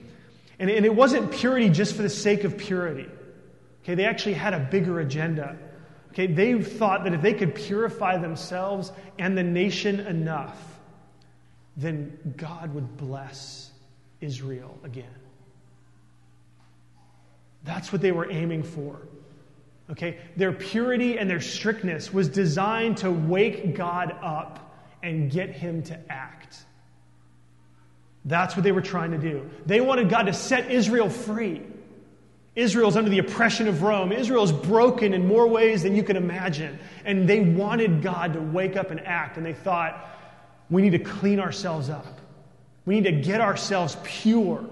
And, 0.58 0.70
and 0.70 0.86
it 0.86 0.96
wasn't 0.96 1.30
purity 1.30 1.68
just 1.68 1.98
for 1.98 2.02
the 2.02 2.10
sake 2.10 2.46
of 2.46 2.58
purity. 2.58 3.10
Okay, 3.84 3.96
they 3.96 4.06
actually 4.06 4.36
had 4.36 4.54
a 4.54 4.60
bigger 4.60 5.02
agenda. 5.02 5.58
Okay, 6.14 6.28
they 6.28 6.62
thought 6.64 7.04
that 7.04 7.14
if 7.14 7.22
they 7.22 7.34
could 7.34 7.56
purify 7.56 8.18
themselves 8.18 8.94
and 9.20 9.38
the 9.38 9.44
nation 9.44 10.00
enough, 10.00 10.73
then 11.76 12.36
God 12.38 12.74
would 12.74 12.98
bless 12.98 13.72
Israel 14.22 14.78
again. 14.84 15.06
That's 17.64 17.92
what 17.92 18.02
they 18.02 18.12
were 18.12 18.30
aiming 18.30 18.64
for. 18.64 19.00
Okay? 19.90 20.18
Their 20.38 20.52
purity 20.52 21.18
and 21.18 21.30
their 21.30 21.42
strictness 21.42 22.14
was 22.14 22.30
designed 22.30 22.98
to 22.98 23.12
wake 23.12 23.76
God 23.76 24.16
up 24.22 24.60
and 25.02 25.32
get 25.32 25.50
him 25.50 25.84
to 25.84 26.00
act. 26.12 26.58
That's 28.26 28.56
what 28.56 28.64
they 28.64 28.72
were 28.72 28.82
trying 28.82 29.12
to 29.12 29.18
do. 29.18 29.50
They 29.66 29.82
wanted 29.82 30.10
God 30.10 30.24
to 30.24 30.34
set 30.34 30.72
Israel 30.72 31.10
free. 31.10 31.62
Israel's 32.56 32.96
under 32.96 33.10
the 33.10 33.20
oppression 33.20 33.68
of 33.68 33.82
Rome. 33.82 34.12
Israel's 34.12 34.52
broken 34.52 35.14
in 35.14 35.28
more 35.28 35.48
ways 35.48 35.84
than 35.84 35.96
you 35.96 36.04
can 36.04 36.16
imagine. 36.16 36.78
And 37.04 37.28
they 37.28 37.42
wanted 37.42 38.02
God 38.02 38.34
to 38.34 38.42
wake 38.42 38.78
up 38.78 38.92
and 38.92 39.00
act. 39.02 39.38
And 39.38 39.46
they 39.46 39.54
thought, 39.54 40.10
we 40.70 40.82
need 40.82 40.92
to 40.92 41.00
clean 41.00 41.40
ourselves 41.40 41.90
up. 41.90 42.20
We 42.86 43.00
need 43.00 43.06
to 43.06 43.22
get 43.22 43.42
ourselves 43.42 43.98
pure 44.04 44.66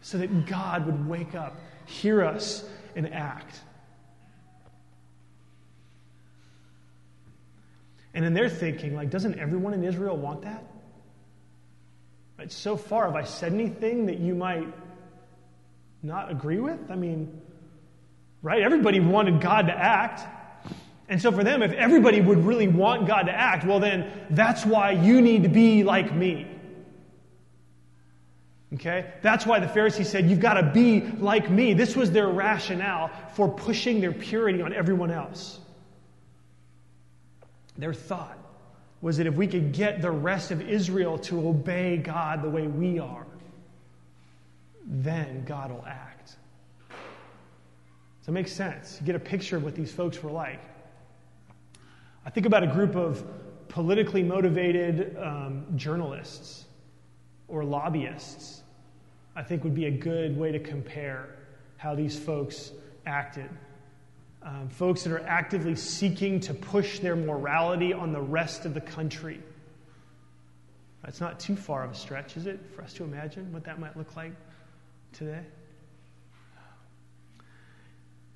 so 0.00 0.18
that 0.18 0.46
God 0.46 0.86
would 0.86 1.08
wake 1.08 1.34
up, 1.34 1.56
hear 1.84 2.24
us, 2.24 2.64
and 2.94 3.12
act. 3.12 3.60
And 8.14 8.24
in 8.24 8.32
their 8.32 8.48
thinking, 8.48 8.96
like, 8.96 9.10
doesn't 9.10 9.38
everyone 9.38 9.74
in 9.74 9.84
Israel 9.84 10.16
want 10.16 10.42
that? 10.42 10.64
Right, 12.38 12.50
so 12.50 12.76
far, 12.76 13.06
have 13.06 13.14
I 13.14 13.24
said 13.24 13.52
anything 13.52 14.06
that 14.06 14.18
you 14.18 14.34
might 14.34 14.66
not 16.02 16.30
agree 16.30 16.58
with? 16.58 16.90
I 16.90 16.94
mean, 16.94 17.40
right? 18.42 18.62
Everybody 18.62 19.00
wanted 19.00 19.40
God 19.40 19.66
to 19.66 19.72
act. 19.72 20.26
And 21.08 21.22
so 21.22 21.30
for 21.30 21.44
them, 21.44 21.62
if 21.62 21.72
everybody 21.72 22.20
would 22.20 22.44
really 22.44 22.68
want 22.68 23.06
God 23.06 23.24
to 23.24 23.32
act, 23.32 23.64
well, 23.64 23.78
then 23.78 24.10
that's 24.30 24.66
why 24.66 24.90
you 24.90 25.20
need 25.20 25.44
to 25.44 25.48
be 25.48 25.84
like 25.84 26.14
me. 26.14 26.46
Okay? 28.74 29.12
That's 29.22 29.46
why 29.46 29.60
the 29.60 29.68
Pharisees 29.68 30.08
said, 30.08 30.28
You've 30.28 30.40
got 30.40 30.54
to 30.54 30.64
be 30.64 31.00
like 31.00 31.48
me. 31.48 31.74
This 31.74 31.94
was 31.94 32.10
their 32.10 32.28
rationale 32.28 33.10
for 33.34 33.48
pushing 33.48 34.00
their 34.00 34.12
purity 34.12 34.62
on 34.62 34.72
everyone 34.72 35.10
else. 35.10 35.60
Their 37.78 37.94
thought 37.94 38.38
was 39.00 39.18
that 39.18 39.26
if 39.26 39.34
we 39.34 39.46
could 39.46 39.72
get 39.72 40.02
the 40.02 40.10
rest 40.10 40.50
of 40.50 40.68
Israel 40.68 41.18
to 41.18 41.48
obey 41.48 41.98
God 41.98 42.42
the 42.42 42.48
way 42.48 42.66
we 42.66 42.98
are, 42.98 43.26
then 44.84 45.44
God 45.44 45.70
will 45.70 45.84
act. 45.86 46.36
So 48.22 48.30
it 48.30 48.32
makes 48.32 48.52
sense. 48.52 48.98
You 49.00 49.06
get 49.06 49.14
a 49.14 49.20
picture 49.20 49.56
of 49.56 49.62
what 49.62 49.76
these 49.76 49.92
folks 49.92 50.20
were 50.20 50.30
like. 50.30 50.60
I 52.26 52.30
think 52.30 52.44
about 52.44 52.64
a 52.64 52.66
group 52.66 52.96
of 52.96 53.24
politically 53.68 54.24
motivated 54.24 55.16
um, 55.16 55.64
journalists 55.76 56.64
or 57.46 57.64
lobbyists, 57.64 58.62
I 59.36 59.44
think 59.44 59.62
would 59.62 59.76
be 59.76 59.86
a 59.86 59.92
good 59.92 60.36
way 60.36 60.50
to 60.50 60.58
compare 60.58 61.36
how 61.76 61.94
these 61.94 62.18
folks 62.18 62.72
acted. 63.06 63.48
Um, 64.42 64.68
folks 64.68 65.04
that 65.04 65.12
are 65.12 65.24
actively 65.24 65.76
seeking 65.76 66.40
to 66.40 66.54
push 66.54 66.98
their 66.98 67.14
morality 67.14 67.92
on 67.92 68.12
the 68.12 68.20
rest 68.20 68.64
of 68.64 68.74
the 68.74 68.80
country. 68.80 69.40
It's 71.06 71.20
not 71.20 71.38
too 71.38 71.54
far 71.54 71.84
of 71.84 71.92
a 71.92 71.94
stretch, 71.94 72.36
is 72.36 72.48
it, 72.48 72.58
for 72.74 72.82
us 72.82 72.92
to 72.94 73.04
imagine 73.04 73.52
what 73.52 73.62
that 73.64 73.78
might 73.78 73.96
look 73.96 74.16
like 74.16 74.32
today? 75.12 75.42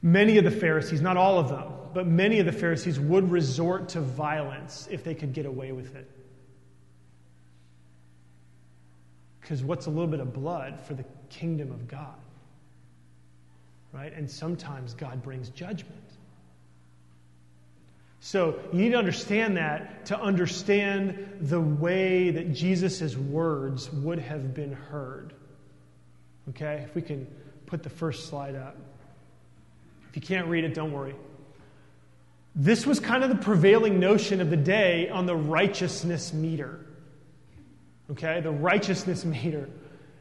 Many 0.02 0.38
of 0.38 0.45
the 0.45 0.50
Pharisees, 0.50 1.00
not 1.00 1.16
all 1.16 1.38
of 1.38 1.49
them, 1.49 1.73
but 1.92 2.07
many 2.07 2.38
of 2.38 2.47
the 2.47 2.52
Pharisees 2.52 2.99
would 2.99 3.30
resort 3.30 3.90
to 3.90 4.00
violence 4.00 4.88
if 4.90 5.04
they 5.04 5.14
could 5.14 5.33
get 5.33 5.47
away 5.47 5.73
with 5.73 5.95
it. 5.95 6.11
Because 9.40 9.62
what's 9.62 9.87
a 9.87 9.90
little 9.90 10.07
bit 10.07 10.21
of 10.21 10.33
blood 10.33 10.80
for 10.80 10.95
the 10.95 11.04
kingdom 11.28 11.71
of 11.73 11.88
God? 11.88 12.14
Right? 13.92 14.12
And 14.12 14.30
sometimes 14.30 14.95
God 14.95 15.23
brings 15.23 15.49
judgment. 15.50 15.97
So 18.21 18.61
you 18.73 18.80
need 18.83 18.90
to 18.90 18.99
understand 18.99 19.57
that 19.57 20.07
to 20.07 20.21
understand 20.21 21.38
the 21.40 21.61
way 21.61 22.30
that 22.30 22.52
Jesus' 22.52 23.16
words 23.16 23.90
would 23.92 24.19
have 24.19 24.54
been 24.54 24.73
heard. 24.73 25.33
Okay? 26.50 26.85
If 26.87 26.95
we 26.95 27.02
can 27.02 27.26
put 27.66 27.83
the 27.83 27.90
first 27.90 28.28
slide 28.28 28.54
up. 28.54 28.76
If 30.11 30.17
you 30.17 30.23
can't 30.23 30.49
read 30.49 30.64
it, 30.64 30.75
don't 30.75 30.93
worry. 30.93 31.14
This 32.55 32.85
was 32.85 32.99
kind 32.99 33.23
of 33.23 33.31
the 33.31 33.37
prevailing 33.37 34.00
notion 34.00 34.40
of 34.40 34.50
the 34.50 34.57
day 34.57 35.09
on 35.09 35.25
the 35.25 35.37
righteousness 35.37 36.33
meter. 36.33 36.85
Okay, 38.11 38.40
the 38.40 38.50
righteousness 38.50 39.25
meter. 39.25 39.71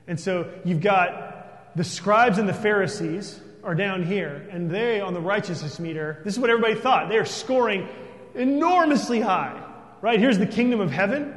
And 0.07 0.19
so 0.19 0.51
you've 0.63 0.81
got 0.81 1.75
the 1.75 1.83
scribes 1.83 2.37
and 2.37 2.47
the 2.47 2.53
Pharisees 2.53 3.41
are 3.63 3.75
down 3.75 4.03
here, 4.03 4.47
and 4.51 4.69
they 4.69 5.01
on 5.01 5.13
the 5.13 5.19
righteousness 5.19 5.79
meter, 5.79 6.21
this 6.23 6.35
is 6.35 6.39
what 6.39 6.49
everybody 6.49 6.75
thought. 6.75 7.09
They're 7.09 7.25
scoring 7.25 7.87
enormously 8.35 9.19
high. 9.19 9.65
Right? 10.01 10.19
Here's 10.19 10.37
the 10.37 10.45
kingdom 10.45 10.79
of 10.79 10.91
heaven, 10.91 11.33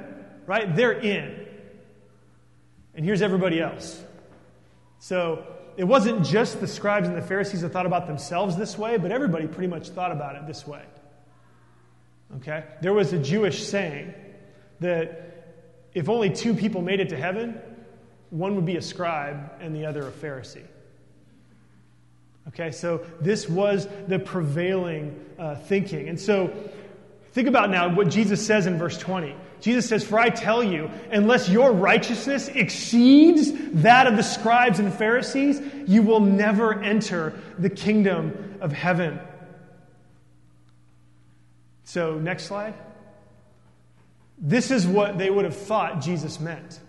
right? 0.47 0.75
They're 0.77 0.93
in. 0.93 1.47
And 2.95 3.05
here's 3.05 3.23
everybody 3.23 3.61
else. 3.61 4.01
So 5.01 5.45
it 5.77 5.85
wasn't 5.85 6.25
just 6.25 6.61
the 6.61 6.67
scribes 6.67 7.09
and 7.09 7.17
the 7.17 7.23
Pharisees 7.23 7.63
that 7.63 7.71
thought 7.71 7.87
about 7.87 8.07
themselves 8.07 8.57
this 8.57 8.77
way, 8.77 8.99
but 8.99 9.11
everybody 9.11 9.47
pretty 9.47 9.69
much 9.69 9.89
thought 9.91 10.13
about 10.13 10.37
it 10.37 10.47
this 10.47 10.67
way. 10.67 10.83
Okay? 12.37 12.65
There 12.81 12.93
was 12.93 13.13
a 13.13 13.19
Jewish 13.19 13.67
saying 13.67 14.15
that 14.81 15.29
if 15.95 16.09
only 16.09 16.31
two 16.31 16.55
people 16.55 16.83
made 16.83 17.01
it 17.01 17.09
to 17.11 17.17
heaven, 17.17 17.61
one 18.31 18.55
would 18.57 18.65
be 18.65 18.77
a 18.77 18.83
scribe 18.83 19.53
and 19.61 19.75
the 19.75 19.87
other 19.87 20.09
a 20.09 20.11
Pharisee. 20.11 20.65
Okay, 22.49 22.73
so 22.73 23.07
this 23.21 23.49
was 23.49 23.87
the 24.09 24.19
prevailing 24.19 25.25
uh, 25.39 25.55
thinking. 25.55 26.09
And 26.09 26.21
so 26.21 26.53
think 27.33 27.47
about 27.47 27.71
now 27.71 27.95
what 27.95 28.09
Jesus 28.09 28.45
says 28.45 28.67
in 28.67 28.79
verse 28.79 28.99
20. 28.99 29.37
Jesus 29.63 29.89
says, 29.89 30.03
For 30.03 30.19
I 30.19 30.29
tell 30.29 30.63
you, 30.63 30.91
unless 31.13 31.49
your 31.49 31.73
righteousness 31.73 32.49
exceeds 32.49 33.53
that 33.83 34.09
of 34.09 34.17
the 34.17 34.23
scribes 34.25 34.81
and 34.81 34.93
Pharisees, 34.93 35.63
you 35.87 36.03
will 36.03 36.19
never 36.19 36.83
enter 36.83 37.41
the 37.59 37.71
kingdom 37.71 38.59
of 38.61 38.73
heaven. 38.73 39.21
So, 41.85 42.19
next 42.19 42.47
slide. 42.47 42.75
This 44.37 44.73
is 44.73 44.85
what 44.85 45.17
they 45.17 45.31
would 45.31 45.45
have 45.45 45.57
thought 45.57 46.01
Jesus 46.01 46.41
meant. 46.41 46.81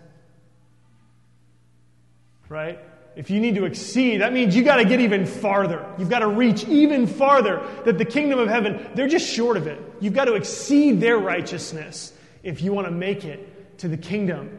Right? 2.48 2.80
If 3.14 3.30
you 3.30 3.38
need 3.38 3.54
to 3.54 3.66
exceed, 3.66 4.20
that 4.20 4.32
means 4.32 4.56
you 4.56 4.64
got 4.64 4.78
to 4.78 4.84
get 4.84 4.98
even 4.98 5.26
farther. 5.26 5.88
You've 5.96 6.10
got 6.10 6.18
to 6.18 6.26
reach 6.26 6.64
even 6.64 7.06
farther. 7.06 7.64
That 7.84 7.98
the 7.98 8.04
kingdom 8.04 8.40
of 8.40 8.48
heaven, 8.48 8.90
they're 8.96 9.06
just 9.06 9.32
short 9.32 9.56
of 9.56 9.68
it. 9.68 9.80
You've 10.00 10.14
got 10.14 10.24
to 10.24 10.34
exceed 10.34 11.00
their 11.00 11.18
righteousness 11.18 12.12
if 12.44 12.62
you 12.62 12.72
want 12.72 12.86
to 12.86 12.92
make 12.92 13.24
it 13.24 13.78
to 13.78 13.88
the 13.88 13.96
kingdom 13.96 14.56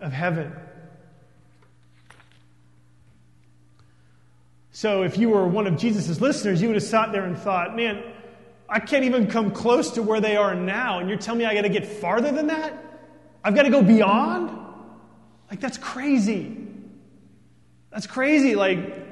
of 0.00 0.12
heaven. 0.12 0.52
So, 4.72 5.04
if 5.04 5.16
you 5.16 5.30
were 5.30 5.46
one 5.46 5.66
of 5.66 5.78
Jesus' 5.78 6.20
listeners, 6.20 6.60
you 6.60 6.68
would 6.68 6.74
have 6.74 6.82
sat 6.82 7.12
there 7.12 7.24
and 7.24 7.38
thought, 7.38 7.74
man, 7.76 8.02
I 8.68 8.80
can't 8.80 9.04
even 9.04 9.26
come 9.28 9.52
close 9.52 9.92
to 9.92 10.02
where 10.02 10.20
they 10.20 10.36
are 10.36 10.54
now, 10.54 10.98
and 10.98 11.08
you're 11.08 11.18
telling 11.18 11.38
me 11.38 11.44
I 11.46 11.54
got 11.54 11.62
to 11.62 11.68
get 11.68 11.86
farther 11.86 12.32
than 12.32 12.48
that? 12.48 12.74
I've 13.44 13.54
got 13.54 13.62
to 13.62 13.70
go 13.70 13.82
beyond? 13.82 14.50
Like, 15.48 15.60
that's 15.60 15.78
crazy. 15.78 16.66
That's 17.90 18.06
crazy. 18.06 18.54
Like, 18.54 19.06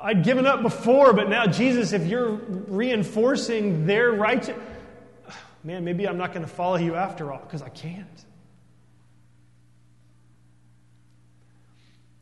I'd 0.00 0.22
given 0.22 0.46
up 0.46 0.62
before, 0.62 1.14
but 1.14 1.28
now, 1.30 1.46
Jesus, 1.46 1.92
if 1.92 2.06
you're 2.06 2.32
reinforcing 2.32 3.86
their 3.86 4.12
righteous, 4.12 4.56
man, 5.64 5.84
maybe 5.84 6.06
I'm 6.06 6.18
not 6.18 6.32
going 6.32 6.44
to 6.44 6.52
follow 6.52 6.76
you 6.76 6.94
after 6.94 7.32
all 7.32 7.40
because 7.40 7.62
I 7.62 7.70
can't. 7.70 8.24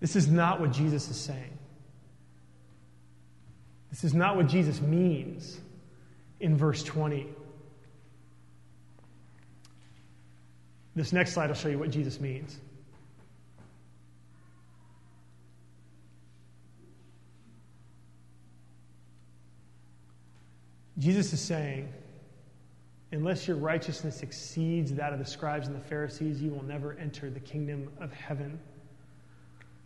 This 0.01 0.17
is 0.17 0.29
not 0.29 0.61
what 0.61 0.73
Jesus 0.73 1.09
is 1.11 1.17
saying. 1.17 1.59
This 3.91 4.05
is 4.05 4.15
not 4.15 4.37
what 4.37 4.47
Jesus 4.47 4.81
means 4.81 5.61
in 6.41 6.57
verse 6.57 6.83
20. 6.83 7.27
This 10.95 11.13
next 11.13 11.33
slide 11.33 11.49
will 11.49 11.55
show 11.55 11.69
you 11.69 11.79
what 11.79 11.91
Jesus 11.91 12.21
means. 12.21 12.59
Jesus 20.99 21.33
is 21.33 21.41
saying, 21.41 21.93
unless 23.13 23.47
your 23.47 23.59
righteousness 23.59 24.23
exceeds 24.23 24.93
that 24.95 25.13
of 25.13 25.19
the 25.19 25.25
scribes 25.25 25.69
and 25.69 25.77
the 25.77 25.85
Pharisees, 25.87 26.43
you 26.43 26.51
will 26.51 26.65
never 26.65 26.97
enter 26.99 27.31
the 27.31 27.41
kingdom 27.41 27.89
of 28.01 28.13
heaven. 28.13 28.59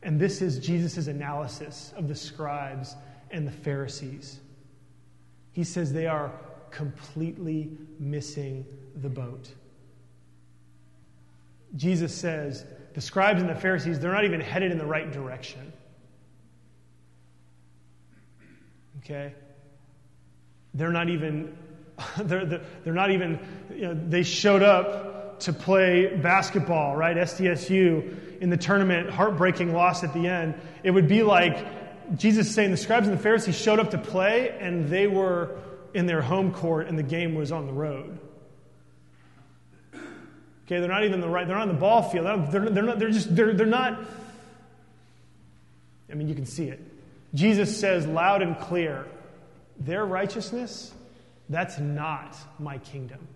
And 0.02 0.20
this 0.20 0.40
is 0.40 0.58
Jesus' 0.60 1.08
analysis 1.08 1.92
of 1.96 2.06
the 2.06 2.14
scribes 2.14 2.94
and 3.32 3.46
the 3.46 3.52
Pharisees. 3.52 4.38
He 5.52 5.64
says 5.64 5.92
they 5.92 6.06
are 6.06 6.32
completely 6.70 7.70
missing 7.98 8.64
the 9.02 9.08
boat. 9.08 9.50
Jesus 11.74 12.14
says 12.14 12.64
the 12.94 13.00
scribes 13.00 13.40
and 13.40 13.50
the 13.50 13.54
Pharisees, 13.54 13.98
they're 13.98 14.12
not 14.12 14.24
even 14.24 14.40
headed 14.40 14.70
in 14.70 14.78
the 14.78 14.86
right 14.86 15.10
direction. 15.10 15.72
Okay? 18.98 19.34
They're 20.74 20.92
not 20.92 21.08
even, 21.08 21.56
they're, 22.18 22.60
they're 22.84 22.94
not 22.94 23.10
even, 23.10 23.38
you 23.74 23.82
know, 23.82 23.94
they 23.94 24.22
showed 24.22 24.62
up 24.62 25.40
to 25.40 25.52
play 25.52 26.16
basketball, 26.16 26.96
right? 26.96 27.16
SDSU 27.16 28.40
in 28.40 28.50
the 28.50 28.56
tournament, 28.56 29.10
heartbreaking 29.10 29.72
loss 29.72 30.04
at 30.04 30.12
the 30.12 30.26
end. 30.26 30.54
It 30.82 30.90
would 30.90 31.08
be 31.08 31.22
like 31.22 31.66
Jesus 32.16 32.54
saying 32.54 32.70
the 32.70 32.76
scribes 32.76 33.08
and 33.08 33.16
the 33.16 33.22
Pharisees 33.22 33.58
showed 33.58 33.80
up 33.80 33.90
to 33.90 33.98
play 33.98 34.56
and 34.60 34.88
they 34.88 35.06
were 35.06 35.58
in 35.94 36.06
their 36.06 36.22
home 36.22 36.52
court 36.52 36.86
and 36.88 36.98
the 36.98 37.02
game 37.02 37.34
was 37.34 37.52
on 37.52 37.66
the 37.66 37.72
road. 37.72 38.18
Okay, 39.94 40.80
they're 40.80 40.88
not 40.88 41.04
even 41.04 41.20
the 41.20 41.28
right, 41.28 41.46
they're 41.46 41.56
not 41.56 41.68
on 41.68 41.74
the 41.74 41.80
ball 41.80 42.02
field. 42.02 42.26
They're, 42.50 42.68
they're, 42.68 42.82
not, 42.82 42.98
they're 42.98 43.10
just, 43.10 43.34
they're, 43.34 43.54
they're 43.54 43.66
not, 43.66 44.00
I 46.10 46.14
mean, 46.14 46.28
you 46.28 46.34
can 46.34 46.46
see 46.46 46.68
it. 46.68 46.80
Jesus 47.34 47.78
says 47.78 48.06
loud 48.06 48.42
and 48.42 48.58
clear, 48.58 49.06
their 49.78 50.04
righteousness, 50.04 50.92
that's 51.48 51.78
not 51.78 52.36
my 52.58 52.78
kingdom. 52.78 53.26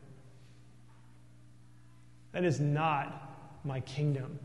That 2.33 2.45
is 2.45 2.61
not 2.61 3.61
my 3.64 3.81
kingdom. 3.81 4.38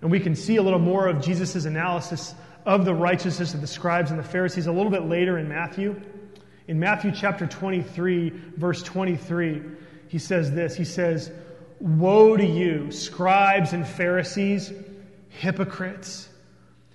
And 0.00 0.10
we 0.10 0.20
can 0.20 0.34
see 0.34 0.56
a 0.56 0.62
little 0.62 0.78
more 0.78 1.08
of 1.08 1.22
Jesus' 1.22 1.64
analysis 1.64 2.34
of 2.64 2.84
the 2.84 2.94
righteousness 2.94 3.54
of 3.54 3.60
the 3.60 3.66
scribes 3.66 4.10
and 4.10 4.18
the 4.18 4.24
Pharisees 4.24 4.66
a 4.66 4.72
little 4.72 4.90
bit 4.90 5.04
later 5.04 5.38
in 5.38 5.48
Matthew. 5.48 6.00
In 6.68 6.78
Matthew 6.78 7.12
chapter 7.12 7.46
23, 7.46 8.30
verse 8.56 8.82
23, 8.82 9.62
he 10.08 10.18
says 10.18 10.50
this 10.52 10.76
He 10.76 10.84
says, 10.84 11.30
Woe 11.80 12.36
to 12.36 12.44
you, 12.44 12.90
scribes 12.90 13.72
and 13.72 13.86
Pharisees, 13.86 14.72
hypocrites! 15.28 16.28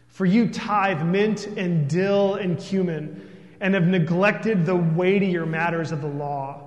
For 0.07 0.25
you 0.25 0.47
tithe 0.47 1.01
mint 1.01 1.45
and 1.45 1.89
dill 1.89 2.35
and 2.35 2.57
cumin, 2.57 3.34
and 3.65 3.73
have 3.73 3.87
neglected 3.87 4.63
the 4.63 4.75
weightier 4.75 5.43
matters 5.43 5.91
of 5.91 5.99
the 5.99 6.07
law 6.07 6.61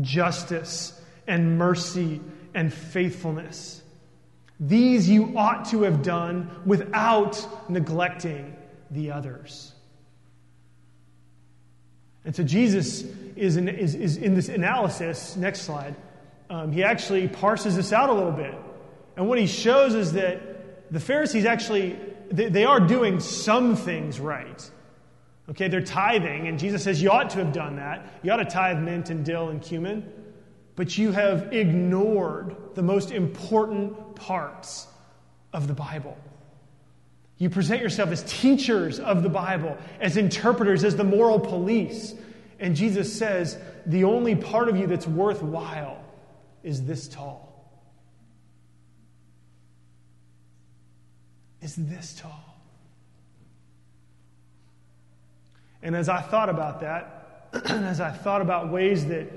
justice 0.00 1.00
and 1.28 1.56
mercy 1.56 2.20
and 2.54 2.74
faithfulness. 2.74 3.80
These 4.58 5.08
you 5.08 5.38
ought 5.38 5.66
to 5.66 5.82
have 5.82 6.02
done 6.02 6.50
without 6.66 7.70
neglecting 7.70 8.56
the 8.90 9.12
others. 9.12 9.72
And 12.24 12.34
so 12.34 12.42
Jesus 12.42 13.04
is 13.36 13.56
in, 13.56 13.68
is, 13.68 13.94
is 13.94 14.16
in 14.16 14.34
this 14.34 14.48
analysis, 14.48 15.36
next 15.36 15.60
slide, 15.62 15.94
um, 16.50 16.72
he 16.72 16.82
actually 16.82 17.28
parses 17.28 17.76
this 17.76 17.92
out 17.92 18.10
a 18.10 18.12
little 18.12 18.32
bit. 18.32 18.56
And 19.16 19.28
what 19.28 19.38
he 19.38 19.46
shows 19.46 19.94
is 19.94 20.14
that 20.14 20.92
the 20.92 20.98
Pharisees 20.98 21.44
actually, 21.44 21.96
they, 22.28 22.48
they 22.48 22.64
are 22.64 22.80
doing 22.80 23.20
some 23.20 23.76
things 23.76 24.18
right. 24.18 24.68
Okay, 25.50 25.66
they're 25.66 25.80
tithing, 25.80 26.46
and 26.46 26.58
Jesus 26.58 26.84
says 26.84 27.02
you 27.02 27.10
ought 27.10 27.30
to 27.30 27.38
have 27.38 27.52
done 27.52 27.76
that. 27.76 28.06
You 28.22 28.30
ought 28.30 28.36
to 28.36 28.44
tithe 28.44 28.78
mint 28.78 29.10
and 29.10 29.24
dill 29.24 29.48
and 29.48 29.60
cumin, 29.60 30.10
but 30.76 30.96
you 30.96 31.10
have 31.10 31.52
ignored 31.52 32.54
the 32.74 32.82
most 32.82 33.10
important 33.10 34.14
parts 34.14 34.86
of 35.52 35.66
the 35.66 35.74
Bible. 35.74 36.16
You 37.38 37.50
present 37.50 37.82
yourself 37.82 38.10
as 38.10 38.22
teachers 38.24 39.00
of 39.00 39.22
the 39.24 39.28
Bible, 39.28 39.76
as 40.00 40.16
interpreters, 40.16 40.84
as 40.84 40.94
the 40.94 41.04
moral 41.04 41.40
police. 41.40 42.14
And 42.60 42.76
Jesus 42.76 43.12
says, 43.12 43.58
the 43.86 44.04
only 44.04 44.36
part 44.36 44.68
of 44.68 44.76
you 44.76 44.86
that's 44.86 45.06
worthwhile 45.06 46.04
is 46.62 46.84
this 46.84 47.08
tall. 47.08 47.48
Is 51.60 51.74
this 51.76 52.14
tall. 52.20 52.49
And 55.82 55.96
as 55.96 56.08
I 56.08 56.20
thought 56.20 56.48
about 56.48 56.80
that, 56.80 57.48
and 57.52 57.84
as 57.84 58.00
I 58.00 58.10
thought 58.10 58.42
about 58.42 58.70
ways 58.70 59.06
that, 59.06 59.30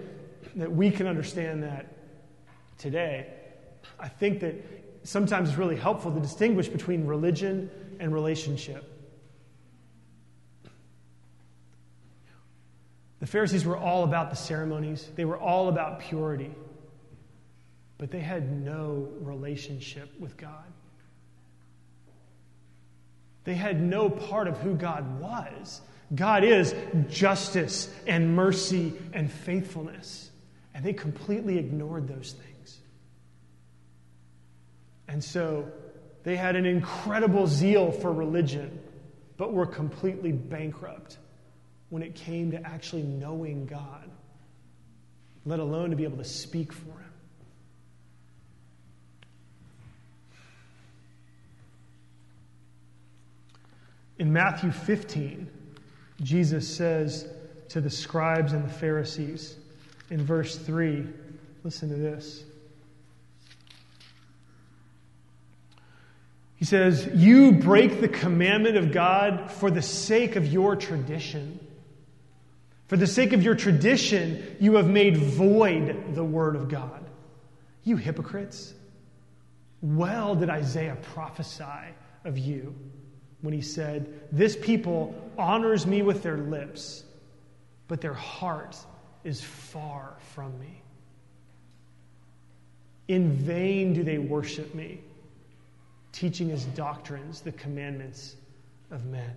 that 0.57 0.71
we 0.71 0.91
can 0.91 1.07
understand 1.07 1.63
that 1.63 1.87
today, 2.77 3.27
I 3.99 4.07
think 4.07 4.39
that 4.41 4.55
sometimes 5.03 5.49
it's 5.49 5.57
really 5.57 5.75
helpful 5.75 6.11
to 6.11 6.19
distinguish 6.19 6.67
between 6.67 7.05
religion 7.07 7.69
and 7.99 8.13
relationship. 8.13 8.89
The 13.19 13.27
Pharisees 13.27 13.65
were 13.65 13.77
all 13.77 14.03
about 14.03 14.29
the 14.29 14.35
ceremonies, 14.35 15.09
they 15.15 15.23
were 15.23 15.37
all 15.37 15.69
about 15.69 16.01
purity, 16.01 16.53
but 17.97 18.11
they 18.11 18.19
had 18.19 18.51
no 18.51 19.07
relationship 19.21 20.09
with 20.19 20.35
God. 20.35 20.65
They 23.45 23.55
had 23.55 23.81
no 23.81 24.09
part 24.09 24.47
of 24.47 24.57
who 24.57 24.75
God 24.75 25.21
was. 25.21 25.81
God 26.15 26.43
is 26.43 26.75
justice 27.09 27.93
and 28.05 28.35
mercy 28.35 28.93
and 29.13 29.31
faithfulness. 29.31 30.29
And 30.73 30.83
they 30.83 30.93
completely 30.93 31.57
ignored 31.57 32.07
those 32.07 32.33
things. 32.33 32.79
And 35.07 35.23
so 35.23 35.67
they 36.23 36.35
had 36.35 36.55
an 36.55 36.65
incredible 36.65 37.47
zeal 37.47 37.91
for 37.91 38.11
religion, 38.11 38.79
but 39.37 39.53
were 39.53 39.65
completely 39.65 40.31
bankrupt 40.31 41.17
when 41.89 42.01
it 42.01 42.15
came 42.15 42.51
to 42.51 42.65
actually 42.65 43.03
knowing 43.03 43.65
God, 43.65 44.09
let 45.45 45.59
alone 45.59 45.91
to 45.91 45.95
be 45.95 46.03
able 46.05 46.17
to 46.17 46.23
speak 46.23 46.73
for 46.73 46.89
Him. 46.89 46.99
In 54.17 54.33
Matthew 54.33 54.71
15, 54.71 55.49
Jesus 56.23 56.67
says 56.67 57.27
to 57.69 57.81
the 57.81 57.89
scribes 57.89 58.53
and 58.53 58.63
the 58.63 58.73
Pharisees 58.73 59.55
in 60.09 60.25
verse 60.25 60.57
3, 60.57 61.05
listen 61.63 61.89
to 61.89 61.95
this. 61.95 62.43
He 66.55 66.65
says, 66.65 67.09
You 67.13 67.51
break 67.51 67.99
the 67.99 68.07
commandment 68.07 68.77
of 68.77 68.93
God 68.93 69.51
for 69.51 69.69
the 69.69 69.81
sake 69.81 70.37
of 70.37 70.45
your 70.47 70.75
tradition. 70.75 71.59
For 72.87 72.95
the 72.95 73.07
sake 73.07 73.33
of 73.33 73.43
your 73.43 73.55
tradition, 73.55 74.55
you 74.59 74.75
have 74.75 74.87
made 74.87 75.17
void 75.17 76.15
the 76.15 76.23
word 76.23 76.55
of 76.55 76.69
God. 76.69 77.03
You 77.83 77.97
hypocrites. 77.97 78.73
Well 79.81 80.35
did 80.35 80.49
Isaiah 80.49 80.95
prophesy 81.13 81.63
of 82.23 82.37
you 82.37 82.73
when 83.43 83.53
he 83.53 83.61
said, 83.61 84.11
This 84.31 84.55
people 84.55 85.13
honors 85.37 85.85
me 85.85 86.01
with 86.01 86.23
their 86.23 86.37
lips, 86.37 87.03
but 87.87 88.01
their 88.01 88.13
heart 88.13 88.75
is 89.23 89.41
far 89.43 90.15
from 90.33 90.57
me. 90.59 90.81
In 93.09 93.33
vain 93.33 93.93
do 93.93 94.01
they 94.01 94.17
worship 94.17 94.73
me 94.73 95.01
teaching 96.13 96.51
as 96.51 96.63
doctrines 96.67 97.41
the 97.41 97.51
commandments 97.51 98.35
of 98.91 99.05
men. 99.05 99.35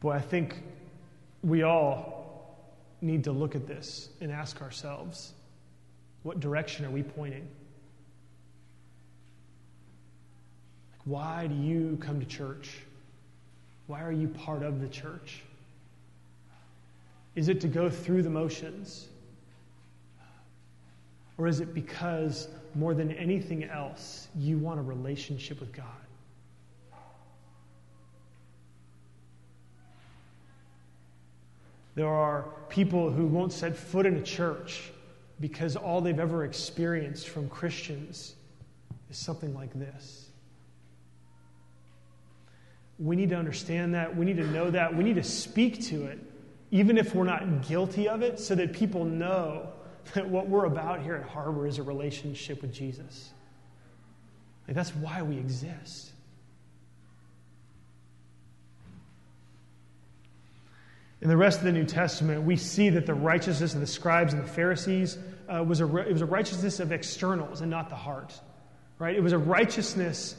Boy, 0.00 0.12
I 0.12 0.20
think 0.20 0.62
we 1.42 1.62
all 1.62 2.21
need 3.02 3.24
to 3.24 3.32
look 3.32 3.54
at 3.54 3.66
this 3.66 4.08
and 4.20 4.30
ask 4.30 4.62
ourselves 4.62 5.32
what 6.22 6.40
direction 6.40 6.84
are 6.84 6.90
we 6.90 7.02
pointing? 7.02 7.48
Why 11.04 11.48
do 11.48 11.54
you 11.54 11.98
come 12.00 12.20
to 12.20 12.26
church? 12.26 12.78
Why 13.88 14.04
are 14.04 14.12
you 14.12 14.28
part 14.28 14.62
of 14.62 14.80
the 14.80 14.88
church? 14.88 15.42
Is 17.34 17.48
it 17.48 17.62
to 17.62 17.68
go 17.68 17.90
through 17.90 18.22
the 18.22 18.30
motions? 18.30 19.08
Or 21.38 21.48
is 21.48 21.60
it 21.60 21.74
because 21.74 22.46
more 22.74 22.94
than 22.94 23.10
anything 23.10 23.64
else, 23.64 24.28
you 24.36 24.58
want 24.58 24.78
a 24.78 24.82
relationship 24.82 25.58
with 25.58 25.72
God? 25.72 25.86
There 31.94 32.08
are 32.08 32.46
people 32.68 33.10
who 33.10 33.26
won't 33.26 33.52
set 33.52 33.76
foot 33.76 34.06
in 34.06 34.16
a 34.16 34.22
church 34.22 34.90
because 35.40 35.76
all 35.76 36.00
they've 36.00 36.18
ever 36.18 36.44
experienced 36.44 37.28
from 37.28 37.48
Christians 37.48 38.34
is 39.10 39.18
something 39.18 39.54
like 39.54 39.72
this. 39.74 40.30
We 42.98 43.16
need 43.16 43.30
to 43.30 43.36
understand 43.36 43.94
that. 43.94 44.16
We 44.16 44.24
need 44.24 44.36
to 44.36 44.46
know 44.46 44.70
that. 44.70 44.96
We 44.96 45.02
need 45.02 45.16
to 45.16 45.24
speak 45.24 45.82
to 45.86 46.06
it, 46.06 46.20
even 46.70 46.96
if 46.96 47.14
we're 47.14 47.24
not 47.24 47.66
guilty 47.66 48.08
of 48.08 48.22
it, 48.22 48.38
so 48.38 48.54
that 48.54 48.72
people 48.72 49.04
know 49.04 49.68
that 50.14 50.28
what 50.28 50.48
we're 50.48 50.66
about 50.66 51.02
here 51.02 51.16
at 51.16 51.28
Harbor 51.28 51.66
is 51.66 51.78
a 51.78 51.82
relationship 51.82 52.62
with 52.62 52.72
Jesus. 52.72 53.30
Like, 54.66 54.76
that's 54.76 54.94
why 54.94 55.22
we 55.22 55.36
exist. 55.36 56.11
In 61.22 61.28
the 61.28 61.36
rest 61.36 61.60
of 61.60 61.64
the 61.64 61.72
New 61.72 61.84
Testament, 61.84 62.42
we 62.42 62.56
see 62.56 62.90
that 62.90 63.06
the 63.06 63.14
righteousness 63.14 63.74
of 63.74 63.80
the 63.80 63.86
scribes 63.86 64.32
and 64.32 64.42
the 64.42 64.48
Pharisees 64.48 65.18
uh, 65.48 65.62
was 65.62 65.80
a, 65.80 65.96
it 65.98 66.12
was 66.12 66.20
a 66.20 66.26
righteousness 66.26 66.80
of 66.80 66.90
externals 66.90 67.60
and 67.60 67.70
not 67.70 67.88
the 67.88 67.94
heart. 67.94 68.38
Right? 68.98 69.14
It 69.14 69.22
was 69.22 69.32
a 69.32 69.38
righteousness 69.38 70.34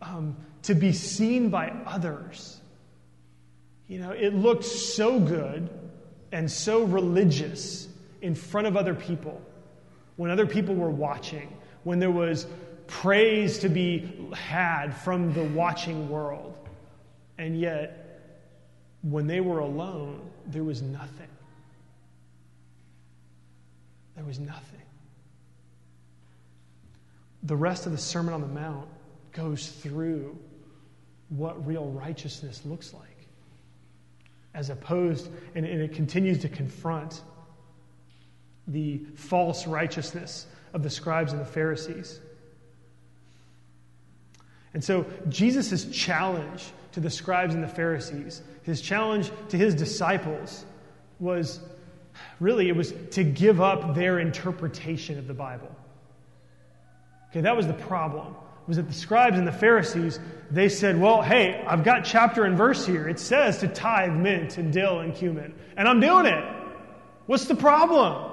um, 0.00 0.36
to 0.62 0.74
be 0.74 0.92
seen 0.92 1.48
by 1.48 1.72
others. 1.84 2.60
You 3.88 3.98
know, 3.98 4.12
it 4.12 4.32
looked 4.32 4.64
so 4.64 5.18
good 5.18 5.68
and 6.30 6.48
so 6.48 6.84
religious 6.84 7.88
in 8.20 8.36
front 8.36 8.68
of 8.68 8.76
other 8.76 8.94
people 8.94 9.42
when 10.14 10.30
other 10.30 10.46
people 10.46 10.76
were 10.76 10.90
watching, 10.90 11.52
when 11.82 11.98
there 11.98 12.12
was 12.12 12.46
praise 12.86 13.58
to 13.58 13.68
be 13.68 14.30
had 14.32 14.96
from 14.98 15.32
the 15.32 15.42
watching 15.42 16.08
world. 16.08 16.54
And 17.38 17.58
yet, 17.58 18.01
when 19.02 19.26
they 19.26 19.40
were 19.40 19.58
alone, 19.58 20.20
there 20.46 20.64
was 20.64 20.80
nothing. 20.80 21.28
There 24.16 24.24
was 24.24 24.38
nothing. 24.38 24.80
The 27.42 27.56
rest 27.56 27.86
of 27.86 27.92
the 27.92 27.98
Sermon 27.98 28.32
on 28.32 28.40
the 28.40 28.46
Mount 28.46 28.88
goes 29.32 29.68
through 29.68 30.38
what 31.30 31.66
real 31.66 31.86
righteousness 31.86 32.62
looks 32.64 32.94
like, 32.94 33.26
as 34.54 34.70
opposed, 34.70 35.28
and, 35.54 35.66
and 35.66 35.80
it 35.80 35.94
continues 35.94 36.38
to 36.40 36.48
confront 36.48 37.22
the 38.68 38.98
false 39.16 39.66
righteousness 39.66 40.46
of 40.72 40.82
the 40.82 40.90
scribes 40.90 41.32
and 41.32 41.40
the 41.40 41.46
Pharisees. 41.46 42.20
And 44.74 44.84
so, 44.84 45.04
Jesus' 45.28 45.84
challenge 45.86 46.70
to 46.92 47.00
the 47.00 47.10
scribes 47.10 47.54
and 47.54 47.62
the 47.62 47.68
Pharisees, 47.68 48.42
his 48.62 48.80
challenge 48.80 49.30
to 49.48 49.56
his 49.56 49.74
disciples 49.74 50.64
was 51.18 51.60
really 52.40 52.68
it 52.68 52.76
was 52.76 52.92
to 53.12 53.24
give 53.24 53.60
up 53.60 53.94
their 53.94 54.18
interpretation 54.18 55.18
of 55.18 55.26
the 55.26 55.34
Bible. 55.34 55.74
Okay, 57.30 57.40
that 57.40 57.56
was 57.56 57.66
the 57.66 57.72
problem. 57.72 58.36
Was 58.66 58.76
that 58.76 58.86
the 58.86 58.94
scribes 58.94 59.38
and 59.38 59.46
the 59.46 59.52
Pharisees, 59.52 60.20
they 60.50 60.68
said, 60.68 61.00
Well, 61.00 61.22
hey, 61.22 61.64
I've 61.66 61.82
got 61.82 62.04
chapter 62.04 62.44
and 62.44 62.56
verse 62.56 62.86
here. 62.86 63.08
It 63.08 63.18
says 63.18 63.58
to 63.58 63.68
tithe 63.68 64.12
mint 64.12 64.58
and 64.58 64.72
dill 64.72 65.00
and 65.00 65.14
cumin, 65.14 65.54
and 65.76 65.88
I'm 65.88 65.98
doing 65.98 66.26
it. 66.26 66.44
What's 67.26 67.46
the 67.46 67.54
problem? 67.54 68.30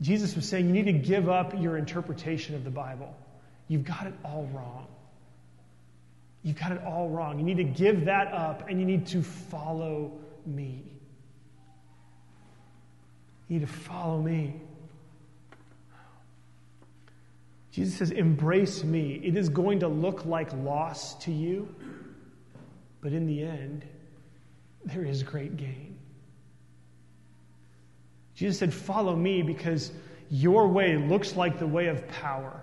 Jesus 0.00 0.34
was 0.34 0.48
saying 0.48 0.66
you 0.66 0.72
need 0.72 0.86
to 0.86 0.92
give 0.92 1.28
up 1.28 1.54
your 1.60 1.76
interpretation 1.76 2.54
of 2.54 2.64
the 2.64 2.70
Bible. 2.70 3.16
You've 3.68 3.84
got 3.84 4.06
it 4.06 4.14
all 4.24 4.48
wrong. 4.52 4.86
You've 6.42 6.58
got 6.58 6.72
it 6.72 6.82
all 6.84 7.08
wrong. 7.08 7.38
You 7.38 7.44
need 7.44 7.58
to 7.58 7.64
give 7.64 8.06
that 8.06 8.32
up 8.32 8.68
and 8.68 8.80
you 8.80 8.86
need 8.86 9.06
to 9.08 9.22
follow 9.22 10.12
me. 10.44 10.84
You 13.48 13.58
need 13.58 13.66
to 13.66 13.72
follow 13.72 14.20
me. 14.20 14.60
Jesus 17.70 17.96
says, 17.96 18.10
Embrace 18.10 18.84
me. 18.84 19.20
It 19.24 19.36
is 19.36 19.48
going 19.48 19.80
to 19.80 19.88
look 19.88 20.26
like 20.26 20.52
loss 20.52 21.14
to 21.24 21.32
you, 21.32 21.74
but 23.00 23.12
in 23.12 23.26
the 23.26 23.42
end, 23.42 23.84
there 24.84 25.04
is 25.04 25.22
great 25.22 25.56
gain. 25.56 25.98
Jesus 28.34 28.58
said, 28.58 28.74
Follow 28.74 29.14
me 29.14 29.42
because 29.42 29.92
your 30.28 30.66
way 30.68 30.96
looks 30.96 31.36
like 31.36 31.58
the 31.58 31.66
way 31.66 31.86
of 31.86 32.06
power, 32.08 32.60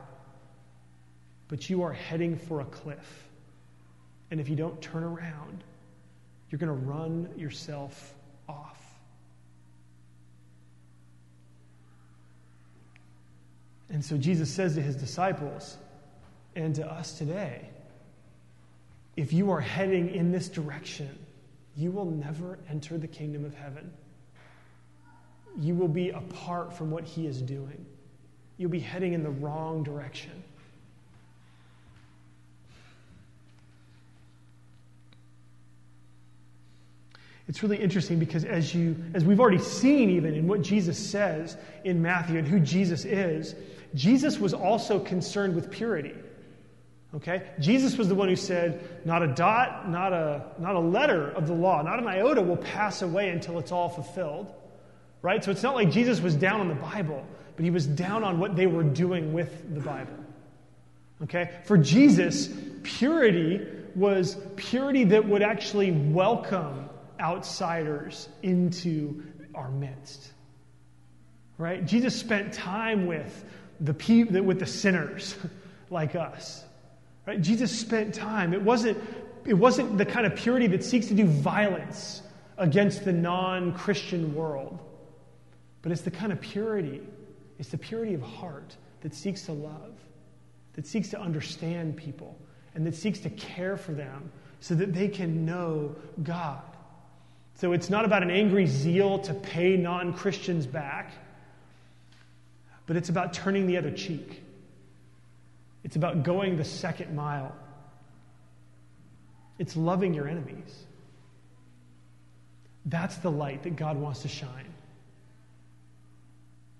but 1.47 1.69
you 1.69 1.81
are 1.83 1.93
heading 1.93 2.37
for 2.37 2.61
a 2.61 2.65
cliff. 2.65 3.28
And 4.31 4.39
if 4.39 4.49
you 4.49 4.55
don't 4.55 4.79
turn 4.81 5.03
around, 5.03 5.63
you're 6.49 6.59
going 6.59 6.67
to 6.67 6.85
run 6.85 7.29
yourself 7.35 8.13
off. 8.47 8.79
And 13.89 14.03
so 14.03 14.17
Jesus 14.17 14.51
says 14.53 14.75
to 14.75 14.81
his 14.81 14.95
disciples 14.95 15.77
and 16.55 16.75
to 16.75 16.85
us 16.85 17.17
today 17.17 17.69
if 19.19 19.33
you 19.33 19.51
are 19.51 19.59
heading 19.59 20.15
in 20.15 20.31
this 20.31 20.47
direction, 20.47 21.09
you 21.75 21.91
will 21.91 22.05
never 22.05 22.57
enter 22.69 22.97
the 22.97 23.07
kingdom 23.07 23.43
of 23.43 23.53
heaven. 23.53 23.91
You 25.57 25.75
will 25.75 25.89
be 25.89 26.11
apart 26.11 26.73
from 26.73 26.89
what 26.89 27.03
he 27.03 27.27
is 27.27 27.41
doing. 27.41 27.85
You'll 28.57 28.69
be 28.69 28.79
heading 28.79 29.11
in 29.11 29.23
the 29.23 29.29
wrong 29.29 29.83
direction. 29.83 30.43
It's 37.49 37.63
really 37.63 37.77
interesting 37.77 38.19
because 38.19 38.45
as 38.45 38.75
you 38.75 38.95
as 39.15 39.25
we've 39.25 39.39
already 39.39 39.57
seen 39.57 40.11
even 40.11 40.35
in 40.35 40.47
what 40.47 40.61
Jesus 40.61 40.99
says 40.99 41.57
in 41.83 41.99
Matthew 41.99 42.37
and 42.37 42.47
who 42.47 42.59
Jesus 42.59 43.05
is, 43.05 43.55
Jesus 43.95 44.37
was 44.39 44.53
also 44.53 44.99
concerned 44.99 45.55
with 45.55 45.71
purity. 45.71 46.13
Okay? 47.15 47.41
Jesus 47.59 47.97
was 47.97 48.07
the 48.07 48.13
one 48.13 48.29
who 48.29 48.35
said, 48.35 49.03
not 49.03 49.23
a 49.23 49.27
dot, 49.27 49.89
not 49.89 50.13
a 50.13 50.45
not 50.59 50.75
a 50.75 50.79
letter 50.79 51.31
of 51.31 51.47
the 51.47 51.53
law, 51.55 51.81
not 51.81 51.97
an 51.97 52.05
iota 52.05 52.39
will 52.39 52.57
pass 52.57 53.01
away 53.01 53.29
until 53.29 53.57
it's 53.57 53.71
all 53.71 53.89
fulfilled. 53.89 54.53
Right? 55.23 55.43
So 55.43 55.49
it's 55.49 55.63
not 55.63 55.73
like 55.73 55.89
Jesus 55.89 56.21
was 56.21 56.35
down 56.35 56.61
on 56.61 56.67
the 56.67 56.75
Bible, 56.75 57.25
but 57.55 57.65
he 57.65 57.71
was 57.71 57.87
down 57.87 58.23
on 58.23 58.37
what 58.37 58.55
they 58.55 58.67
were 58.67 58.83
doing 58.83 59.33
with 59.33 59.73
the 59.73 59.81
Bible. 59.81 60.13
Okay? 61.23 61.49
For 61.65 61.79
Jesus, 61.79 62.47
purity 62.83 63.65
was 63.95 64.37
purity 64.55 65.03
that 65.05 65.27
would 65.27 65.41
actually 65.41 65.89
welcome 65.89 66.88
outsiders 67.19 68.29
into 68.41 69.23
our 69.55 69.69
midst. 69.69 70.31
Right? 71.57 71.85
Jesus 71.85 72.15
spent 72.15 72.53
time 72.53 73.05
with 73.05 73.43
the 73.79 73.93
pe- 73.93 74.23
with 74.23 74.59
the 74.59 74.65
sinners 74.65 75.35
like 75.89 76.15
us. 76.15 76.63
Right? 77.25 77.41
Jesus 77.41 77.77
spent 77.77 78.13
time. 78.13 78.53
It 78.53 78.61
wasn't 78.61 78.97
it 79.45 79.53
wasn't 79.53 79.97
the 79.97 80.05
kind 80.05 80.25
of 80.25 80.35
purity 80.35 80.67
that 80.67 80.83
seeks 80.83 81.07
to 81.07 81.13
do 81.13 81.25
violence 81.25 82.21
against 82.57 83.05
the 83.05 83.13
non-Christian 83.13 84.35
world. 84.35 84.79
But 85.81 85.91
it's 85.91 86.01
the 86.01 86.11
kind 86.11 86.31
of 86.31 86.41
purity, 86.41 87.01
it's 87.57 87.69
the 87.69 87.77
purity 87.77 88.13
of 88.13 88.21
heart 88.21 88.75
that 89.01 89.15
seeks 89.15 89.43
to 89.43 89.53
love, 89.53 89.93
that 90.73 90.85
seeks 90.85 91.09
to 91.09 91.19
understand 91.19 91.95
people, 91.95 92.37
and 92.75 92.85
that 92.85 92.95
seeks 92.95 93.19
to 93.19 93.29
care 93.29 93.77
for 93.77 93.93
them 93.93 94.31
so 94.59 94.75
that 94.75 94.93
they 94.93 95.07
can 95.07 95.45
know 95.45 95.95
God. 96.21 96.61
So 97.59 97.73
it's 97.73 97.89
not 97.89 98.05
about 98.05 98.23
an 98.23 98.31
angry 98.31 98.67
zeal 98.67 99.19
to 99.19 99.33
pay 99.33 99.75
non 99.75 100.13
Christians 100.13 100.65
back, 100.65 101.11
but 102.85 102.95
it's 102.95 103.09
about 103.09 103.33
turning 103.33 103.67
the 103.67 103.75
other 103.75 103.91
cheek. 103.91 104.41
It's 105.83 105.97
about 105.97 106.23
going 106.23 106.55
the 106.55 106.63
second 106.63 107.13
mile. 107.13 107.53
It's 109.57 109.75
loving 109.75 110.13
your 110.13 110.29
enemies. 110.29 110.73
That's 112.85 113.17
the 113.17 113.29
light 113.29 113.63
that 113.63 113.75
God 113.75 113.97
wants 113.97 114.21
to 114.21 114.29
shine. 114.29 114.73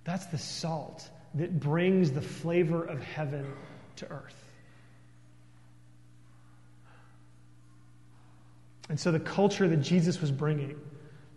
That's 0.05 0.27
the 0.27 0.37
salt 0.37 1.07
that 1.33 1.59
brings 1.59 2.11
the 2.11 2.21
flavor 2.21 2.85
of 2.85 3.03
heaven 3.03 3.45
to 3.97 4.09
earth. 4.09 4.48
And 8.89 8.99
so 8.99 9.11
the 9.11 9.19
culture 9.19 9.67
that 9.67 9.77
Jesus 9.77 10.19
was 10.19 10.31
bringing 10.31 10.79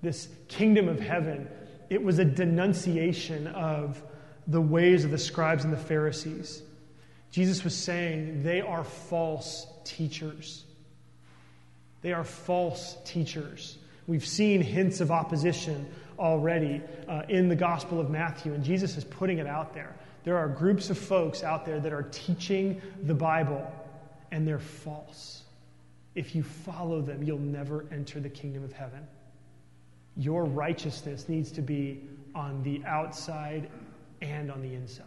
this 0.00 0.28
kingdom 0.48 0.88
of 0.88 0.98
heaven, 0.98 1.48
it 1.90 2.02
was 2.02 2.18
a 2.18 2.24
denunciation 2.24 3.46
of 3.46 4.02
the 4.46 4.60
ways 4.60 5.04
of 5.04 5.10
the 5.10 5.18
scribes 5.18 5.64
and 5.64 5.72
the 5.72 5.78
Pharisees. 5.78 6.62
Jesus 7.30 7.62
was 7.62 7.74
saying 7.74 8.42
they 8.42 8.60
are 8.60 8.84
false 8.84 9.66
teachers. 9.84 10.64
They 12.00 12.12
are 12.12 12.24
false 12.24 12.96
teachers. 13.04 13.78
We've 14.06 14.26
seen 14.26 14.60
hints 14.60 15.00
of 15.00 15.10
opposition 15.10 15.86
already 16.18 16.82
uh, 17.08 17.22
in 17.28 17.48
the 17.48 17.56
Gospel 17.56 18.00
of 18.00 18.10
Matthew, 18.10 18.52
and 18.52 18.64
Jesus 18.64 18.96
is 18.96 19.04
putting 19.04 19.38
it 19.38 19.46
out 19.46 19.72
there. 19.72 19.94
There 20.24 20.36
are 20.36 20.48
groups 20.48 20.90
of 20.90 20.98
folks 20.98 21.42
out 21.42 21.64
there 21.64 21.80
that 21.80 21.92
are 21.92 22.08
teaching 22.10 22.82
the 23.04 23.14
Bible, 23.14 23.70
and 24.30 24.46
they're 24.46 24.58
false. 24.58 25.41
If 26.14 26.34
you 26.34 26.42
follow 26.42 27.00
them, 27.00 27.22
you'll 27.22 27.38
never 27.38 27.86
enter 27.90 28.20
the 28.20 28.28
kingdom 28.28 28.64
of 28.64 28.72
heaven. 28.72 29.06
Your 30.16 30.44
righteousness 30.44 31.28
needs 31.28 31.50
to 31.52 31.62
be 31.62 32.02
on 32.34 32.62
the 32.62 32.82
outside 32.84 33.70
and 34.20 34.50
on 34.50 34.60
the 34.60 34.74
inside. 34.74 35.06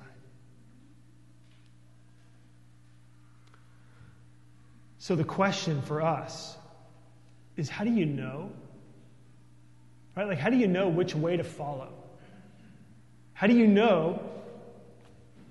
So, 4.98 5.16
the 5.16 5.24
question 5.24 5.82
for 5.84 6.02
us 6.02 6.58
is 7.58 7.70
how 7.70 7.84
do 7.84 7.92
you 7.92 8.08
know? 8.08 8.50
Right? 10.16 10.28
Like, 10.28 10.40
how 10.40 10.50
do 10.50 10.58
you 10.58 10.68
know 10.68 10.90
which 10.90 11.14
way 11.14 11.38
to 11.38 11.44
follow? 11.44 11.90
How 13.34 13.48
do 13.48 13.54
you 13.54 13.68
know 13.68 14.20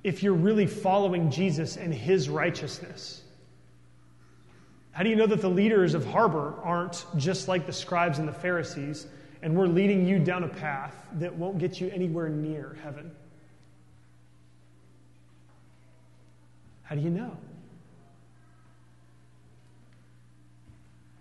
if 0.02 0.22
you're 0.22 0.32
really 0.32 0.66
following 0.66 1.30
Jesus 1.30 1.76
and 1.76 1.94
his 1.94 2.28
righteousness? 2.28 3.23
How 4.94 5.02
do 5.02 5.10
you 5.10 5.16
know 5.16 5.26
that 5.26 5.40
the 5.40 5.50
leaders 5.50 5.94
of 5.94 6.06
Harbor 6.06 6.54
aren't 6.62 7.04
just 7.16 7.48
like 7.48 7.66
the 7.66 7.72
scribes 7.72 8.20
and 8.20 8.28
the 8.28 8.32
Pharisees, 8.32 9.08
and 9.42 9.56
we're 9.56 9.66
leading 9.66 10.06
you 10.06 10.20
down 10.20 10.44
a 10.44 10.48
path 10.48 10.94
that 11.14 11.34
won't 11.34 11.58
get 11.58 11.80
you 11.80 11.90
anywhere 11.90 12.28
near 12.28 12.76
heaven? 12.80 13.10
How 16.84 16.94
do 16.94 17.00
you 17.00 17.10
know? 17.10 17.36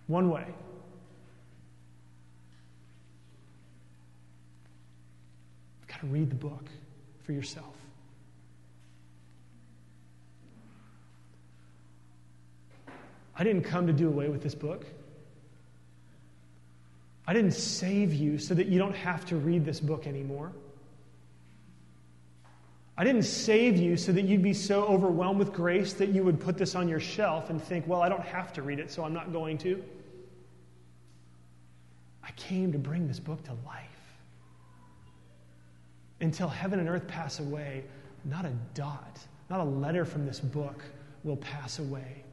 One 0.05 0.29
way. 0.29 0.45
You've 5.79 5.87
got 5.87 6.01
to 6.01 6.07
read 6.07 6.29
the 6.29 6.35
book 6.35 6.65
for 7.23 7.31
yourself. 7.31 7.82
I 13.35 13.43
didn't 13.43 13.63
come 13.63 13.87
to 13.87 13.93
do 13.93 14.07
away 14.07 14.29
with 14.29 14.43
this 14.43 14.55
book. 14.55 14.85
I 17.25 17.33
didn't 17.33 17.53
save 17.53 18.13
you 18.13 18.37
so 18.37 18.53
that 18.53 18.67
you 18.67 18.77
don't 18.77 18.95
have 18.95 19.25
to 19.27 19.35
read 19.35 19.65
this 19.65 19.79
book 19.79 20.07
anymore. 20.07 20.51
I 22.97 23.03
didn't 23.03 23.23
save 23.23 23.77
you 23.77 23.97
so 23.97 24.11
that 24.11 24.23
you'd 24.23 24.43
be 24.43 24.53
so 24.53 24.83
overwhelmed 24.83 25.39
with 25.39 25.51
grace 25.51 25.93
that 25.93 26.09
you 26.09 26.23
would 26.23 26.39
put 26.39 26.57
this 26.57 26.75
on 26.75 26.87
your 26.87 26.99
shelf 26.99 27.49
and 27.49 27.61
think, 27.61 27.87
well, 27.87 28.01
I 28.01 28.09
don't 28.09 28.23
have 28.23 28.53
to 28.53 28.61
read 28.61 28.79
it, 28.79 28.91
so 28.91 29.03
I'm 29.03 29.13
not 29.13 29.33
going 29.33 29.57
to. 29.59 29.83
I 32.23 32.31
came 32.31 32.71
to 32.71 32.77
bring 32.77 33.07
this 33.07 33.19
book 33.19 33.43
to 33.45 33.53
life. 33.65 33.89
Until 36.21 36.47
heaven 36.47 36.79
and 36.79 36.87
earth 36.87 37.07
pass 37.07 37.39
away, 37.39 37.83
not 38.25 38.45
a 38.45 38.53
dot, 38.75 39.19
not 39.49 39.59
a 39.59 39.63
letter 39.63 40.05
from 40.05 40.25
this 40.25 40.39
book 40.39 40.83
will 41.23 41.37
pass 41.37 41.79
away. 41.79 42.23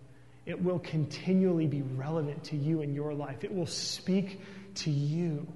It 0.46 0.62
will 0.62 0.78
continually 0.78 1.66
be 1.66 1.82
relevant 1.82 2.44
to 2.44 2.56
you 2.56 2.82
in 2.82 2.94
your 2.94 3.14
life. 3.14 3.44
It 3.44 3.54
will 3.54 3.66
speak 3.66 4.40
to 4.76 4.90
you 4.90 5.46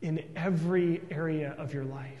in 0.00 0.22
every 0.34 1.00
area 1.10 1.54
of 1.58 1.72
your 1.72 1.84
life. 1.84 2.18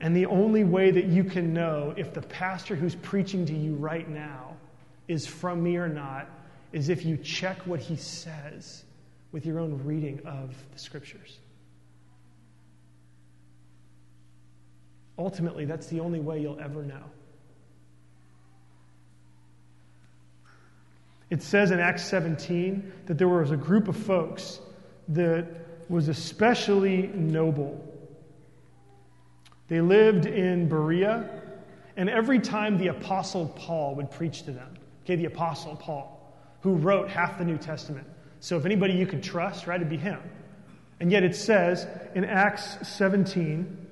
And 0.00 0.16
the 0.16 0.26
only 0.26 0.64
way 0.64 0.90
that 0.90 1.04
you 1.04 1.22
can 1.22 1.54
know 1.54 1.94
if 1.96 2.12
the 2.12 2.22
pastor 2.22 2.74
who's 2.74 2.96
preaching 2.96 3.46
to 3.46 3.54
you 3.54 3.74
right 3.74 4.08
now 4.08 4.56
is 5.06 5.26
from 5.26 5.62
me 5.62 5.76
or 5.76 5.88
not 5.88 6.28
is 6.72 6.88
if 6.88 7.04
you 7.04 7.16
check 7.16 7.58
what 7.66 7.78
he 7.78 7.94
says 7.96 8.82
with 9.30 9.46
your 9.46 9.60
own 9.60 9.80
reading 9.84 10.20
of 10.26 10.54
the 10.72 10.78
scriptures. 10.78 11.38
Ultimately, 15.18 15.66
that's 15.66 15.86
the 15.86 16.00
only 16.00 16.20
way 16.20 16.40
you'll 16.40 16.60
ever 16.60 16.82
know. 16.82 17.04
It 21.32 21.42
says 21.42 21.70
in 21.70 21.80
Acts 21.80 22.04
17 22.04 22.92
that 23.06 23.18
there 23.18 23.28
was 23.28 23.50
a 23.50 23.56
group 23.56 23.88
of 23.88 23.96
folks 23.96 24.60
that 25.08 25.46
was 25.88 26.08
especially 26.08 27.08
noble 27.08 27.82
they 29.72 29.80
lived 29.80 30.26
in 30.26 30.68
Berea, 30.68 31.30
and 31.96 32.10
every 32.10 32.40
time 32.40 32.76
the 32.76 32.88
Apostle 32.88 33.46
Paul 33.56 33.94
would 33.94 34.10
preach 34.10 34.42
to 34.42 34.52
them, 34.52 34.76
okay, 35.02 35.16
the 35.16 35.24
Apostle 35.24 35.76
Paul, 35.76 36.36
who 36.60 36.74
wrote 36.74 37.08
half 37.08 37.38
the 37.38 37.44
New 37.46 37.56
Testament. 37.56 38.06
So 38.40 38.58
if 38.58 38.66
anybody 38.66 38.92
you 38.92 39.06
could 39.06 39.22
trust, 39.22 39.66
right, 39.66 39.76
it'd 39.76 39.88
be 39.88 39.96
him. 39.96 40.20
And 41.00 41.10
yet 41.10 41.22
it 41.22 41.34
says 41.34 41.86
in 42.14 42.26
Acts 42.26 42.86
17, 42.86 43.86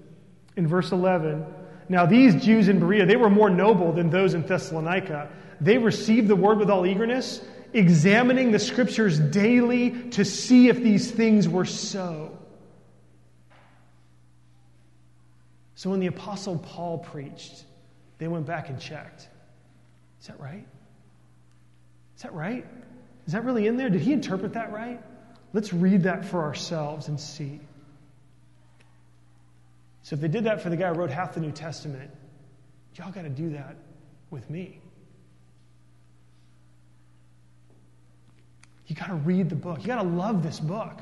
in 0.56 0.66
verse 0.66 0.92
11, 0.92 1.46
now 1.88 2.04
these 2.04 2.44
Jews 2.44 2.68
in 2.68 2.78
Berea, 2.78 3.06
they 3.06 3.16
were 3.16 3.30
more 3.30 3.48
noble 3.48 3.90
than 3.90 4.10
those 4.10 4.34
in 4.34 4.42
Thessalonica. 4.42 5.30
They 5.60 5.78
received 5.78 6.28
the 6.28 6.36
word 6.36 6.58
with 6.58 6.70
all 6.70 6.86
eagerness, 6.86 7.42
examining 7.72 8.50
the 8.50 8.58
scriptures 8.58 9.18
daily 9.18 10.10
to 10.10 10.24
see 10.24 10.68
if 10.68 10.78
these 10.78 11.10
things 11.10 11.48
were 11.48 11.64
so. 11.64 12.38
So 15.74 15.90
when 15.90 16.00
the 16.00 16.08
Apostle 16.08 16.58
Paul 16.58 16.98
preached, 16.98 17.64
they 18.18 18.28
went 18.28 18.46
back 18.46 18.68
and 18.68 18.78
checked. 18.78 19.28
Is 20.20 20.26
that 20.26 20.38
right? 20.38 20.66
Is 22.16 22.22
that 22.22 22.34
right? 22.34 22.66
Is 23.26 23.32
that 23.32 23.44
really 23.44 23.66
in 23.66 23.76
there? 23.76 23.88
Did 23.88 24.02
he 24.02 24.12
interpret 24.12 24.52
that 24.54 24.72
right? 24.72 25.00
Let's 25.52 25.72
read 25.72 26.02
that 26.02 26.24
for 26.24 26.42
ourselves 26.42 27.08
and 27.08 27.18
see. 27.18 27.60
So 30.02 30.14
if 30.14 30.20
they 30.20 30.28
did 30.28 30.44
that 30.44 30.60
for 30.60 30.68
the 30.70 30.76
guy 30.76 30.88
who 30.88 30.94
wrote 30.94 31.10
half 31.10 31.34
the 31.34 31.40
New 31.40 31.50
Testament, 31.50 32.10
y'all 32.96 33.10
got 33.10 33.22
to 33.22 33.30
do 33.30 33.50
that 33.50 33.76
with 34.30 34.48
me. 34.50 34.80
You 38.90 38.96
got 38.96 39.06
to 39.06 39.14
read 39.14 39.48
the 39.48 39.54
book. 39.54 39.82
You 39.82 39.86
got 39.86 40.02
to 40.02 40.08
love 40.08 40.42
this 40.42 40.58
book. 40.58 40.98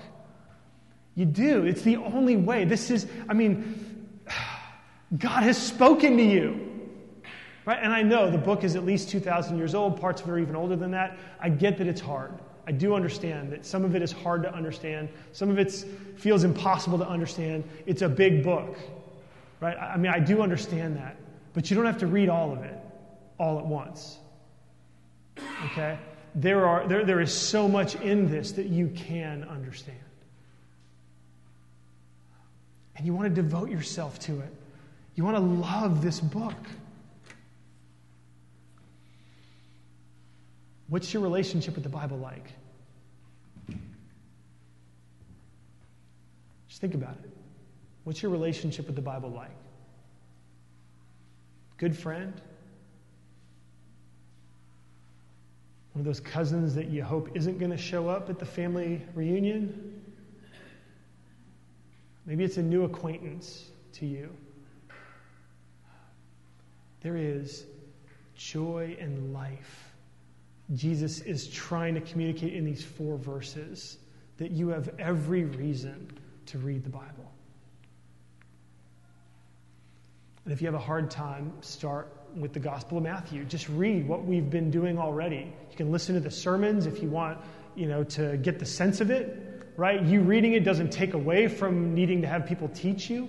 You 1.14 1.24
do. 1.24 1.64
It's 1.64 1.81
the 1.81 1.96
only 1.96 2.37
way. 2.37 2.66
This 2.66 2.90
is, 2.90 3.07
I 3.31 3.33
mean, 3.33 4.20
God 5.18 5.42
has 5.42 5.57
spoken 5.57 6.18
to 6.18 6.22
you. 6.22 6.66
Right? 7.64 7.79
And 7.83 7.90
I 7.90 8.03
know 8.03 8.31
the 8.31 8.37
book 8.37 8.62
is 8.62 8.77
at 8.77 8.85
least 8.85 9.09
2,000 9.09 9.57
years 9.57 9.74
old, 9.74 9.98
parts 9.98 10.20
of 10.20 10.29
it 10.29 10.33
are 10.33 10.38
even 10.38 10.55
older 10.55 10.77
than 10.77 10.90
that. 10.90 11.16
I 11.40 11.48
get 11.48 11.79
that 11.79 11.87
it's 11.87 12.01
hard. 12.01 12.35
I 12.66 12.72
do 12.72 12.94
understand 12.94 13.53
that 13.53 13.64
some 13.64 13.87
of 13.87 13.96
it 13.96 14.03
is 14.03 14.12
hard 14.12 14.42
to 14.42 14.55
understand. 14.55 15.09
Some 15.33 15.48
of 15.48 15.59
it 15.59 15.72
feels 16.16 16.44
impossible 16.44 16.98
to 16.98 17.09
understand. 17.09 17.64
It's 17.87 18.03
a 18.03 18.09
big 18.09 18.44
book. 18.44 18.77
Right? 19.61 19.79
I 19.79 19.96
mean, 19.96 20.12
I 20.12 20.18
do 20.18 20.42
understand 20.42 20.98
that. 20.98 21.16
But 21.55 21.70
you 21.70 21.77
don't 21.77 21.87
have 21.87 21.98
to 22.01 22.07
read 22.07 22.29
all 22.29 22.53
of 22.53 22.62
it 22.64 22.79
all 23.38 23.59
at 23.59 23.64
once. 23.64 24.18
Okay? 25.72 25.98
There, 26.38 26.64
are, 26.64 26.87
there, 26.87 27.05
there 27.05 27.20
is 27.20 27.35
so 27.35 27.66
much 27.66 27.96
in 27.96 28.31
this 28.31 28.53
that 28.53 28.66
you 28.66 28.92
can 28.94 29.42
understand. 29.42 29.98
And 32.96 33.05
you 33.05 33.12
want 33.12 33.35
to 33.35 33.42
devote 33.42 33.70
yourself 33.70 34.20
to 34.20 34.38
it. 34.38 34.55
You 35.16 35.24
want 35.24 35.37
to 35.37 35.42
love 35.42 36.01
this 36.01 36.20
book. 36.20 36.55
What's 40.87 41.12
your 41.12 41.24
relationship 41.24 41.74
with 41.74 41.83
the 41.83 41.90
Bible 41.90 42.18
like? 42.18 42.53
Just 46.68 46.81
think 46.81 46.94
about 46.94 47.16
it. 47.24 47.31
What's 48.05 48.22
your 48.22 48.31
relationship 48.31 48.87
with 48.87 48.94
the 48.94 49.03
Bible 49.03 49.31
like? 49.31 49.51
Good 51.79 51.98
friend? 51.98 52.40
One 55.98 56.06
of 56.06 56.14
those 56.14 56.20
cousins 56.20 56.76
that 56.76 56.90
you 56.90 57.02
hope 57.02 57.30
isn't 57.34 57.58
going 57.58 57.72
to 57.72 57.76
show 57.76 58.08
up 58.08 58.30
at 58.30 58.38
the 58.38 58.46
family 58.46 59.02
reunion? 59.16 60.00
Maybe 62.24 62.44
it's 62.44 62.56
a 62.56 62.62
new 62.62 62.84
acquaintance 62.84 63.64
to 63.94 64.06
you. 64.06 64.32
There 67.00 67.16
is 67.16 67.64
joy 68.37 68.96
and 69.00 69.34
life. 69.34 69.92
Jesus 70.72 71.18
is 71.22 71.48
trying 71.48 71.96
to 71.96 72.00
communicate 72.00 72.54
in 72.54 72.64
these 72.64 72.84
four 72.84 73.18
verses 73.18 73.98
that 74.37 74.52
you 74.52 74.68
have 74.68 74.90
every 75.00 75.46
reason 75.46 76.12
to 76.46 76.58
read 76.58 76.84
the 76.84 76.90
Bible. 76.90 77.32
And 80.44 80.52
if 80.52 80.62
you 80.62 80.68
have 80.68 80.76
a 80.76 80.78
hard 80.78 81.11
time, 81.11 81.54
start 81.61 82.17
with 82.37 82.53
the 82.53 82.61
Gospel 82.61 82.99
of 82.99 83.05
Matthew. 83.05 83.45
Just 83.45 83.69
read 83.69 84.07
what 84.07 84.25
we've 84.25 84.49
been 84.49 84.71
doing 84.71 84.99
already. 84.99 85.53
You 85.71 85.77
can 85.77 85.91
listen 85.93 86.14
to 86.14 86.21
the 86.21 86.31
sermons 86.31 86.87
if 86.87 87.03
you 87.03 87.09
want, 87.09 87.38
you 87.75 87.87
know, 87.87 88.05
to 88.05 88.37
get 88.38 88.59
the 88.59 88.67
sense 88.67 89.01
of 89.01 89.11
it, 89.11 89.64
right? 89.77 90.03
You 90.03 90.21
reading 90.21 90.53
it 90.55 90.64
doesn't 90.64 90.91
take 90.91 91.14
away 91.14 91.49
from 91.49 91.95
needing 91.95 92.23
to 92.23 92.29
have 92.29 92.47
people 92.47 92.69
teach 92.69 93.11
you. 93.11 93.29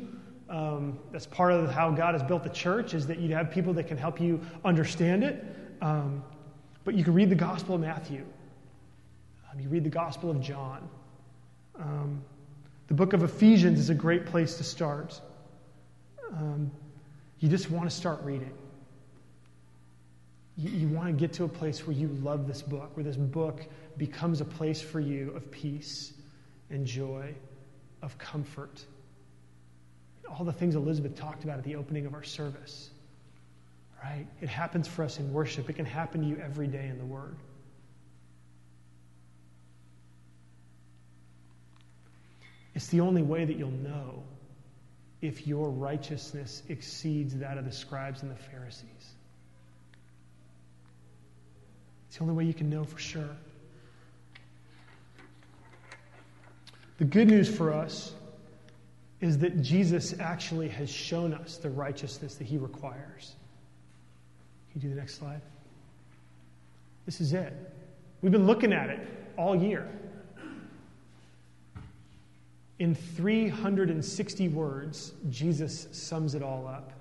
Um, 0.49 0.99
that's 1.11 1.27
part 1.27 1.53
of 1.53 1.69
how 1.71 1.91
God 1.91 2.15
has 2.15 2.23
built 2.23 2.43
the 2.43 2.49
church 2.49 2.93
is 2.93 3.05
that 3.07 3.19
you 3.19 3.35
have 3.35 3.51
people 3.51 3.73
that 3.73 3.87
can 3.87 3.97
help 3.97 4.19
you 4.19 4.41
understand 4.65 5.23
it. 5.23 5.43
Um, 5.81 6.23
but 6.83 6.95
you 6.95 7.03
can 7.03 7.13
read 7.13 7.29
the 7.29 7.35
Gospel 7.35 7.75
of 7.75 7.81
Matthew. 7.81 8.25
Um, 9.51 9.59
you 9.59 9.69
read 9.69 9.83
the 9.83 9.89
Gospel 9.89 10.31
of 10.31 10.41
John. 10.41 10.89
Um, 11.77 12.23
the 12.87 12.95
book 12.95 13.13
of 13.13 13.21
Ephesians 13.23 13.79
is 13.79 13.91
a 13.91 13.95
great 13.95 14.25
place 14.25 14.57
to 14.57 14.63
start. 14.63 15.21
Um, 16.33 16.71
you 17.39 17.47
just 17.47 17.69
want 17.69 17.89
to 17.89 17.95
start 17.95 18.21
reading. 18.23 18.51
You, 20.59 20.71
you 20.71 20.87
want 20.89 21.07
to 21.07 21.13
get 21.13 21.31
to 21.33 21.45
a 21.45 21.47
place 21.47 21.87
where 21.87 21.95
you 21.95 22.09
love 22.21 22.45
this 22.45 22.61
book, 22.61 22.97
where 22.97 23.03
this 23.03 23.15
book 23.15 23.65
becomes 23.95 24.41
a 24.41 24.45
place 24.45 24.81
for 24.81 24.99
you 24.99 25.31
of 25.31 25.49
peace 25.51 26.11
and 26.69 26.85
joy, 26.85 27.33
of 28.01 28.17
comfort. 28.17 28.83
All 30.29 30.43
the 30.43 30.51
things 30.51 30.75
Elizabeth 30.75 31.15
talked 31.15 31.45
about 31.45 31.59
at 31.59 31.63
the 31.63 31.75
opening 31.75 32.05
of 32.05 32.13
our 32.13 32.23
service. 32.23 32.89
Right? 34.03 34.27
It 34.41 34.49
happens 34.49 34.85
for 34.85 35.03
us 35.03 35.17
in 35.17 35.31
worship. 35.31 35.69
It 35.69 35.73
can 35.73 35.85
happen 35.85 36.21
to 36.21 36.27
you 36.27 36.37
every 36.43 36.67
day 36.67 36.87
in 36.87 36.97
the 36.97 37.05
Word. 37.05 37.37
It's 42.75 42.87
the 42.87 42.99
only 42.99 43.21
way 43.21 43.45
that 43.45 43.55
you'll 43.55 43.71
know 43.71 44.23
if 45.21 45.47
your 45.47 45.69
righteousness 45.69 46.63
exceeds 46.67 47.37
that 47.37 47.57
of 47.57 47.63
the 47.63 47.71
scribes 47.71 48.23
and 48.23 48.31
the 48.31 48.35
Pharisees. 48.35 49.13
It's 52.09 52.17
the 52.17 52.23
only 52.23 52.33
way 52.33 52.43
you 52.43 52.55
can 52.55 52.71
know 52.71 52.83
for 52.83 52.97
sure. 52.97 53.29
The 56.97 57.05
good 57.05 57.27
news 57.27 57.47
for 57.55 57.71
us 57.71 58.13
is 59.21 59.37
that 59.37 59.61
Jesus 59.61 60.15
actually 60.19 60.69
has 60.69 60.89
shown 60.89 61.35
us 61.35 61.57
the 61.57 61.69
righteousness 61.69 62.33
that 62.35 62.47
he 62.47 62.57
requires. 62.57 63.35
Can 64.71 64.81
you 64.81 64.89
do 64.89 64.95
the 64.95 64.99
next 64.99 65.19
slide? 65.19 65.41
This 67.05 67.21
is 67.21 67.33
it. 67.33 67.53
We've 68.23 68.31
been 68.31 68.47
looking 68.47 68.73
at 68.73 68.89
it 68.89 68.99
all 69.37 69.55
year. 69.55 69.87
In 72.79 72.95
360 72.95 74.47
words, 74.47 75.13
Jesus 75.29 75.87
sums 75.91 76.33
it 76.33 76.41
all 76.41 76.65
up. 76.65 76.91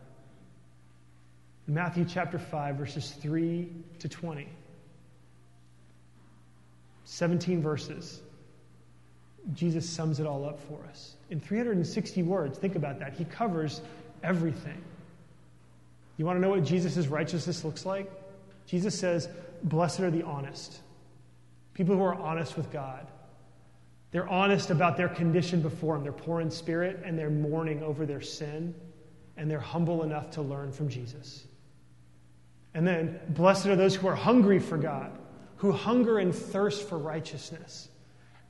Matthew 1.67 2.05
chapter 2.05 2.39
5, 2.39 2.77
verses 2.77 3.11
3 3.23 3.73
to 4.01 4.09
20. 4.09 4.49
17 7.09 7.63
verses. 7.63 8.21
Jesus 9.55 9.89
sums 9.89 10.21
it 10.21 10.27
all 10.27 10.45
up 10.45 10.61
for 10.69 10.79
us. 10.91 11.15
In 11.31 11.41
360 11.41 12.23
words, 12.23 12.59
think 12.59 12.77
about 12.77 12.99
that. 12.99 13.15
He 13.15 13.25
covers 13.25 13.81
everything. 14.23 14.77
You 16.19 16.27
want 16.27 16.37
to 16.37 16.41
know 16.41 16.51
what 16.51 16.65
Jesus' 16.65 17.07
righteousness 17.07 17.65
looks 17.65 17.87
like? 17.87 18.11
Jesus 18.67 18.99
says, 18.99 19.29
Blessed 19.63 20.01
are 20.01 20.11
the 20.11 20.23
honest, 20.23 20.81
people 21.73 21.97
who 21.97 22.03
are 22.03 22.15
honest 22.15 22.59
with 22.59 22.71
God. 22.71 23.07
They're 24.11 24.29
honest 24.29 24.69
about 24.69 24.99
their 24.99 25.09
condition 25.09 25.63
before 25.63 25.97
Him. 25.97 26.03
They're 26.03 26.13
poor 26.13 26.43
in 26.43 26.51
spirit 26.51 27.01
and 27.05 27.19
they're 27.19 27.31
mourning 27.31 27.83
over 27.83 28.05
their 28.05 28.21
sin, 28.21 28.75
and 29.39 29.51
they're 29.51 29.59
humble 29.59 30.03
enough 30.03 30.31
to 30.33 30.43
learn 30.43 30.73
from 30.73 30.91
Jesus. 30.91 31.45
And 32.75 32.87
then, 32.87 33.19
blessed 33.31 33.67
are 33.67 33.77
those 33.77 33.95
who 33.95 34.09
are 34.09 34.15
hungry 34.15 34.59
for 34.59 34.77
God, 34.77 35.19
who 35.59 35.73
hunger 35.73 36.19
and 36.19 36.35
thirst 36.35 36.89
for 36.89 36.99
righteousness. 36.99 37.89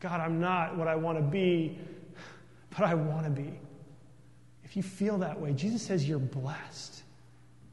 God, 0.01 0.21
I'm 0.21 0.41
not 0.41 0.77
what 0.77 0.89
I 0.89 0.97
want 0.97 1.19
to 1.19 1.25
be, 1.25 1.79
but 2.71 2.83
I 2.83 2.95
want 2.95 3.25
to 3.25 3.31
be. 3.31 3.53
If 4.65 4.77
you 4.77 4.83
feel 4.83 5.19
that 5.19 5.41
way, 5.41 5.53
Jesus 5.53 5.83
says 5.83 6.09
you're 6.09 6.19
blessed. 6.19 7.03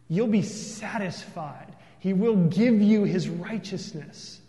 You'll 0.08 0.28
be 0.28 0.41
satisfied. 0.41 1.76
He 2.00 2.13
will 2.13 2.36
give 2.36 2.82
you 2.82 3.04
his 3.04 3.28
righteousness. 3.28 4.39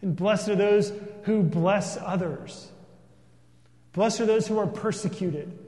And 0.00 0.16
blessed 0.16 0.48
are 0.48 0.56
those 0.56 0.92
who 1.24 1.42
bless 1.42 1.96
others. 1.96 2.70
Blessed 3.92 4.20
are 4.20 4.26
those 4.26 4.46
who 4.46 4.58
are 4.58 4.66
persecuted. 4.66 5.58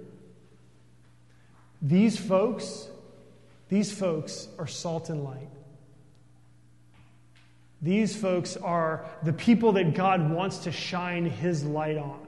These 1.83 2.19
folks, 2.19 2.89
these 3.69 3.93
folks 3.93 4.49
are 4.59 4.67
salt 4.67 5.11
and 5.11 5.25
light. 5.25 5.49
These 7.83 8.17
folks 8.17 8.57
are 8.57 9.07
the 9.23 9.33
people 9.33 9.73
that 9.73 9.95
God 9.95 10.31
wants 10.31 10.59
to 10.59 10.73
shine 10.73 11.25
his 11.25 11.65
light 11.65 11.97
on. 11.97 12.27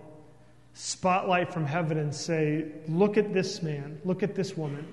Spotlight 0.74 1.52
from 1.52 1.66
heaven 1.66 1.98
and 1.98 2.14
say, 2.14 2.66
Look 2.88 3.18
at 3.18 3.34
this 3.34 3.62
man, 3.62 4.00
look 4.04 4.22
at 4.22 4.34
this 4.34 4.56
woman. 4.56 4.86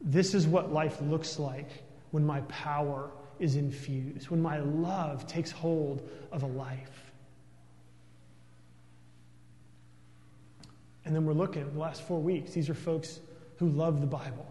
This 0.00 0.34
is 0.34 0.46
what 0.46 0.72
life 0.72 1.00
looks 1.00 1.38
like 1.38 1.70
when 2.10 2.26
my 2.26 2.40
power 2.42 3.10
is 3.38 3.56
infused, 3.56 4.28
when 4.30 4.42
my 4.42 4.58
love 4.58 5.26
takes 5.26 5.50
hold 5.50 6.08
of 6.32 6.42
a 6.42 6.46
life. 6.46 7.12
And 11.04 11.14
then 11.14 11.26
we're 11.26 11.34
looking, 11.34 11.70
the 11.72 11.78
last 11.78 12.02
four 12.02 12.20
weeks, 12.20 12.52
these 12.52 12.68
are 12.68 12.74
folks 12.74 13.20
who 13.58 13.68
love 13.68 14.00
the 14.00 14.06
Bible 14.06 14.46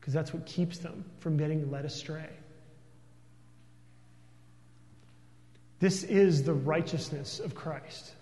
because 0.00 0.14
that's 0.14 0.32
what 0.32 0.46
keeps 0.46 0.78
them 0.78 1.04
from 1.20 1.36
getting 1.36 1.70
led 1.70 1.84
astray. 1.84 2.30
This 5.80 6.02
is 6.02 6.42
the 6.42 6.54
righteousness 6.54 7.38
of 7.40 7.54
Christ. 7.54 8.12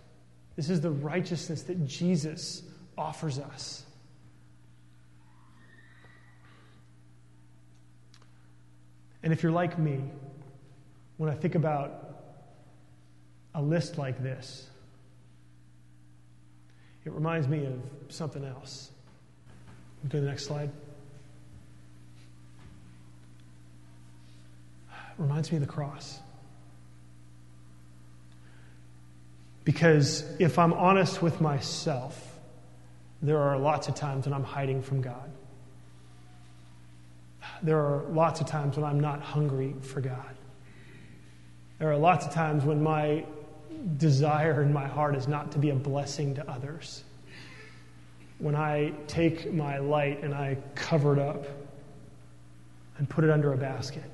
This 0.56 0.70
is 0.70 0.80
the 0.80 0.90
righteousness 0.90 1.62
that 1.64 1.86
Jesus 1.86 2.62
offers 2.96 3.38
us. 3.38 3.84
And 9.22 9.32
if 9.32 9.42
you're 9.42 9.52
like 9.52 9.78
me, 9.78 10.00
when 11.16 11.30
I 11.30 11.34
think 11.34 11.54
about 11.54 12.22
a 13.54 13.62
list 13.62 13.98
like 13.98 14.22
this, 14.22 14.68
it 17.04 17.12
reminds 17.12 17.48
me 17.48 17.64
of 17.64 17.80
something 18.08 18.44
else. 18.44 18.90
Go 20.04 20.18
to 20.18 20.20
the 20.20 20.28
next 20.28 20.44
slide. 20.44 20.70
It 24.90 24.94
reminds 25.18 25.50
me 25.50 25.56
of 25.56 25.62
the 25.62 25.72
cross. 25.72 26.20
Because 29.66 30.24
if 30.38 30.58
I'm 30.58 30.72
honest 30.72 31.20
with 31.20 31.42
myself, 31.42 32.38
there 33.20 33.38
are 33.38 33.58
lots 33.58 33.88
of 33.88 33.94
times 33.94 34.24
when 34.24 34.32
I'm 34.32 34.44
hiding 34.44 34.80
from 34.80 35.02
God 35.02 35.30
there 37.62 37.78
are 37.78 38.04
lots 38.10 38.40
of 38.40 38.46
times 38.46 38.76
when 38.76 38.84
I'm 38.84 39.00
not 39.00 39.20
hungry 39.20 39.74
for 39.82 40.00
God. 40.00 40.36
There 41.78 41.90
are 41.90 41.96
lots 41.96 42.26
of 42.26 42.32
times 42.32 42.64
when 42.64 42.82
my 42.82 43.24
desire 43.98 44.62
in 44.62 44.72
my 44.72 44.86
heart 44.86 45.14
is 45.16 45.28
not 45.28 45.52
to 45.52 45.58
be 45.58 45.70
a 45.70 45.74
blessing 45.74 46.34
to 46.36 46.50
others. 46.50 47.04
When 48.38 48.54
I 48.54 48.92
take 49.06 49.52
my 49.52 49.78
light 49.78 50.22
and 50.22 50.34
I 50.34 50.58
cover 50.74 51.14
it 51.14 51.18
up 51.18 51.46
and 52.98 53.08
put 53.08 53.24
it 53.24 53.30
under 53.30 53.52
a 53.52 53.56
basket. 53.56 54.04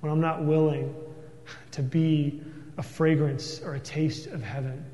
When 0.00 0.10
I'm 0.10 0.20
not 0.20 0.44
willing 0.44 0.94
to 1.72 1.82
be 1.82 2.42
a 2.78 2.82
fragrance 2.82 3.60
or 3.60 3.74
a 3.74 3.80
taste 3.80 4.26
of 4.28 4.42
heaven. 4.42 4.84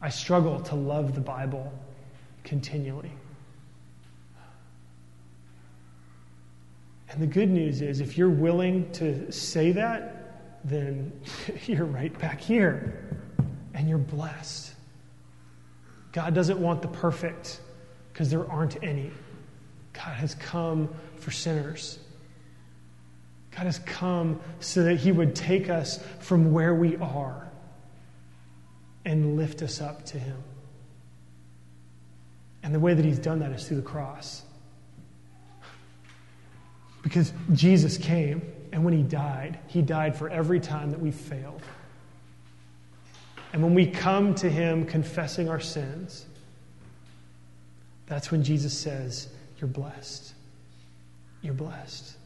I 0.00 0.10
struggle 0.10 0.60
to 0.60 0.74
love 0.74 1.14
the 1.14 1.20
Bible 1.20 1.72
continually. 2.44 3.12
And 7.10 7.22
the 7.22 7.26
good 7.26 7.50
news 7.50 7.80
is, 7.80 8.00
if 8.00 8.18
you're 8.18 8.28
willing 8.28 8.90
to 8.92 9.32
say 9.32 9.72
that, 9.72 10.60
then 10.64 11.12
you're 11.66 11.86
right 11.86 12.16
back 12.18 12.40
here 12.40 13.20
and 13.74 13.88
you're 13.88 13.98
blessed. 13.98 14.74
God 16.12 16.34
doesn't 16.34 16.58
want 16.58 16.82
the 16.82 16.88
perfect 16.88 17.60
because 18.12 18.30
there 18.30 18.50
aren't 18.50 18.82
any. 18.82 19.10
God 19.92 20.14
has 20.14 20.34
come 20.34 20.88
for 21.16 21.30
sinners. 21.30 21.98
God 23.58 23.66
has 23.66 23.80
come 23.80 24.40
so 24.60 24.84
that 24.84 24.98
He 24.98 25.10
would 25.10 25.34
take 25.34 25.68
us 25.68 26.00
from 26.20 26.52
where 26.52 26.72
we 26.72 26.96
are 26.98 27.50
and 29.04 29.36
lift 29.36 29.62
us 29.62 29.80
up 29.80 30.04
to 30.06 30.18
Him. 30.18 30.36
And 32.62 32.72
the 32.72 32.78
way 32.78 32.94
that 32.94 33.04
He's 33.04 33.18
done 33.18 33.40
that 33.40 33.50
is 33.50 33.66
through 33.66 33.78
the 33.78 33.82
cross. 33.82 34.44
Because 37.02 37.32
Jesus 37.52 37.98
came, 37.98 38.42
and 38.70 38.84
when 38.84 38.94
he 38.94 39.02
died, 39.02 39.58
he 39.66 39.82
died 39.82 40.16
for 40.16 40.28
every 40.30 40.60
time 40.60 40.92
that 40.92 41.00
we 41.00 41.10
failed. 41.10 41.62
And 43.52 43.60
when 43.60 43.74
we 43.74 43.86
come 43.86 44.36
to 44.36 44.48
him 44.48 44.86
confessing 44.86 45.48
our 45.48 45.60
sins, 45.60 46.26
That's 48.06 48.30
when 48.30 48.44
Jesus 48.44 48.76
says, 48.76 49.28
You're 49.60 49.68
blessed. 49.68 50.34
You're 51.42 51.54
blessed. 51.54 52.17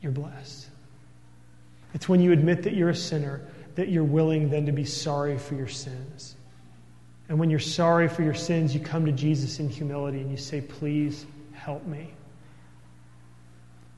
You're 0.00 0.12
blessed. 0.12 0.68
It's 1.94 2.08
when 2.08 2.20
you 2.20 2.32
admit 2.32 2.62
that 2.64 2.74
you're 2.74 2.90
a 2.90 2.96
sinner 2.96 3.42
that 3.78 3.90
you're 3.90 4.02
willing 4.02 4.50
then 4.50 4.66
to 4.66 4.72
be 4.72 4.84
sorry 4.84 5.38
for 5.38 5.54
your 5.54 5.68
sins. 5.68 6.34
And 7.28 7.38
when 7.38 7.48
you're 7.48 7.60
sorry 7.60 8.08
for 8.08 8.24
your 8.24 8.34
sins, 8.34 8.74
you 8.74 8.80
come 8.80 9.06
to 9.06 9.12
Jesus 9.12 9.60
in 9.60 9.68
humility 9.68 10.20
and 10.20 10.28
you 10.32 10.36
say, 10.36 10.60
Please 10.60 11.24
help 11.52 11.86
me. 11.86 12.10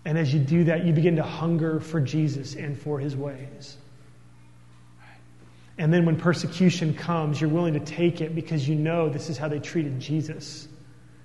And 0.05 0.19
as 0.19 0.35
you 0.35 0.39
do 0.39 0.65
that, 0.65 0.85
you 0.85 0.93
begin 0.93 1.17
to 1.17 1.23
hunger 1.23 1.81
for 1.81 1.99
Jesus 1.99 2.57
and 2.57 2.79
for 2.79 2.99
his 2.99 3.17
ways. 3.17 3.79
And 5.79 5.91
then 5.91 6.05
when 6.05 6.17
persecution 6.17 6.93
comes, 6.93 7.41
you're 7.41 7.49
willing 7.49 7.73
to 7.73 7.81
take 7.81 8.21
it 8.21 8.35
because 8.35 8.69
you 8.69 8.75
know 8.75 9.09
this 9.09 9.31
is 9.31 9.39
how 9.39 9.49
they 9.49 9.61
treated 9.61 9.99
Jesus. 9.99 10.69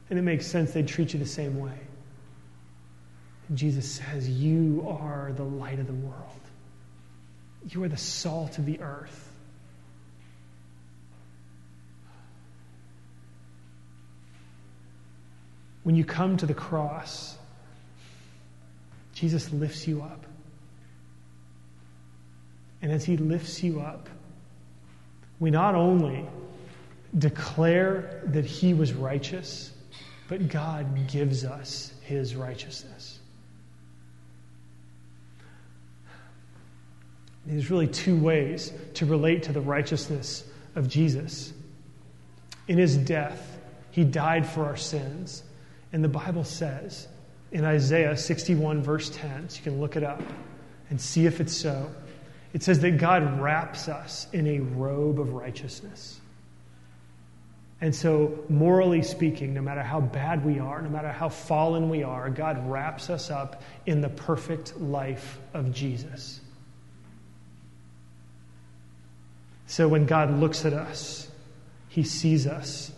And 0.10 0.18
it 0.18 0.22
makes 0.22 0.48
sense 0.48 0.72
they 0.72 0.82
treat 0.82 1.12
you 1.12 1.20
the 1.20 1.26
same 1.26 1.60
way. 1.60 1.78
And 3.50 3.58
Jesus 3.58 3.90
says, 3.90 4.30
You 4.30 4.86
are 4.88 5.32
the 5.34 5.44
light 5.44 5.80
of 5.80 5.88
the 5.88 5.94
world, 5.94 6.40
you 7.70 7.84
are 7.84 7.90
the 7.90 7.98
salt 7.98 8.58
of 8.58 8.66
the 8.66 8.80
earth. 8.80 9.22
When 15.84 15.96
you 15.96 16.04
come 16.04 16.38
to 16.38 16.48
the 16.48 16.54
cross, 16.56 17.38
Jesus 19.14 19.52
lifts 19.52 19.88
you 19.88 20.02
up. 20.02 20.26
And 22.82 22.92
as 22.92 23.06
he 23.06 23.18
lifts 23.18 23.64
you 23.64 23.82
up, 23.82 24.10
we 25.40 25.52
not 25.52 25.76
only 25.76 26.26
declare 27.18 28.22
that 28.26 28.46
he 28.46 28.74
was 28.74 28.94
righteous, 28.94 29.72
but 30.28 30.48
God 30.48 31.08
gives 31.08 31.46
us 31.46 31.94
his 32.02 32.36
righteousness. 32.36 32.95
There's 37.46 37.70
really 37.70 37.88
two 37.88 38.18
ways 38.18 38.72
to 38.96 39.06
relate 39.06 39.44
to 39.44 39.52
the 39.52 39.62
righteousness 39.62 40.44
of 40.76 40.88
Jesus. 40.88 41.54
In 42.68 42.78
his 42.78 42.98
death, 42.98 43.60
he 43.92 44.04
died 44.04 44.48
for 44.48 44.66
our 44.66 44.78
sins. 44.78 45.44
And 45.94 46.04
the 46.04 46.10
Bible 46.10 46.44
says 46.44 47.08
in 47.52 47.64
Isaiah 47.64 48.18
61, 48.18 48.82
verse 48.82 49.10
10, 49.12 49.50
so 49.50 49.58
you 49.58 49.64
can 49.64 49.80
look 49.80 49.96
it 49.96 50.04
up 50.04 50.22
and 50.90 51.00
see 51.00 51.26
if 51.26 51.40
it's 51.40 51.56
so. 51.56 51.90
It 52.54 52.64
says 52.64 52.80
that 52.80 52.98
God 52.98 53.40
wraps 53.40 53.88
us 53.88 54.28
in 54.34 54.48
a 54.48 54.60
robe 54.60 55.20
of 55.20 55.34
righteousness. 55.34 56.20
And 57.82 57.94
so, 57.94 58.40
morally 58.48 59.04
speaking, 59.04 59.54
no 59.54 59.62
matter 59.62 59.84
how 59.84 60.00
bad 60.00 60.46
we 60.46 60.60
are, 60.60 60.82
no 60.82 60.90
matter 60.90 61.12
how 61.12 61.28
fallen 61.28 61.90
we 61.90 62.04
are, 62.04 62.30
God 62.30 62.70
wraps 62.70 63.10
us 63.10 63.30
up 63.30 63.62
in 63.86 64.02
the 64.02 64.10
perfect 64.10 64.80
life 64.80 65.38
of 65.54 65.74
Jesus. 65.74 66.40
So, 69.68 69.88
when 69.88 70.06
God 70.06 70.40
looks 70.40 70.66
at 70.66 70.74
us, 70.74 71.30
he 71.90 72.04
sees 72.04 72.46
us 72.46 72.92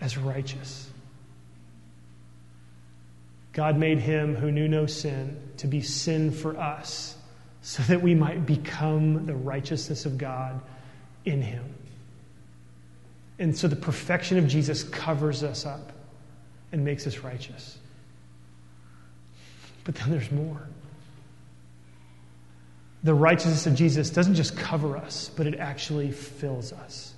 as 0.00 0.18
righteous. 0.18 0.90
God 3.52 3.76
made 3.76 3.98
him 3.98 4.34
who 4.34 4.50
knew 4.50 4.68
no 4.68 4.86
sin 4.86 5.36
to 5.58 5.66
be 5.66 5.82
sin 5.82 6.30
for 6.30 6.58
us 6.58 7.16
so 7.60 7.82
that 7.84 8.02
we 8.02 8.14
might 8.14 8.44
become 8.44 9.26
the 9.26 9.34
righteousness 9.34 10.06
of 10.06 10.18
God 10.18 10.60
in 11.24 11.42
him. 11.42 11.64
And 13.38 13.56
so 13.56 13.68
the 13.68 13.76
perfection 13.76 14.38
of 14.38 14.48
Jesus 14.48 14.82
covers 14.82 15.42
us 15.42 15.66
up 15.66 15.92
and 16.72 16.84
makes 16.84 17.06
us 17.06 17.18
righteous. 17.18 17.78
But 19.84 19.94
then 19.96 20.10
there's 20.10 20.30
more. 20.30 20.66
The 23.04 23.14
righteousness 23.14 23.66
of 23.66 23.74
Jesus 23.74 24.10
doesn't 24.10 24.36
just 24.36 24.56
cover 24.56 24.96
us, 24.96 25.30
but 25.36 25.46
it 25.46 25.58
actually 25.58 26.12
fills 26.12 26.72
us. 26.72 27.12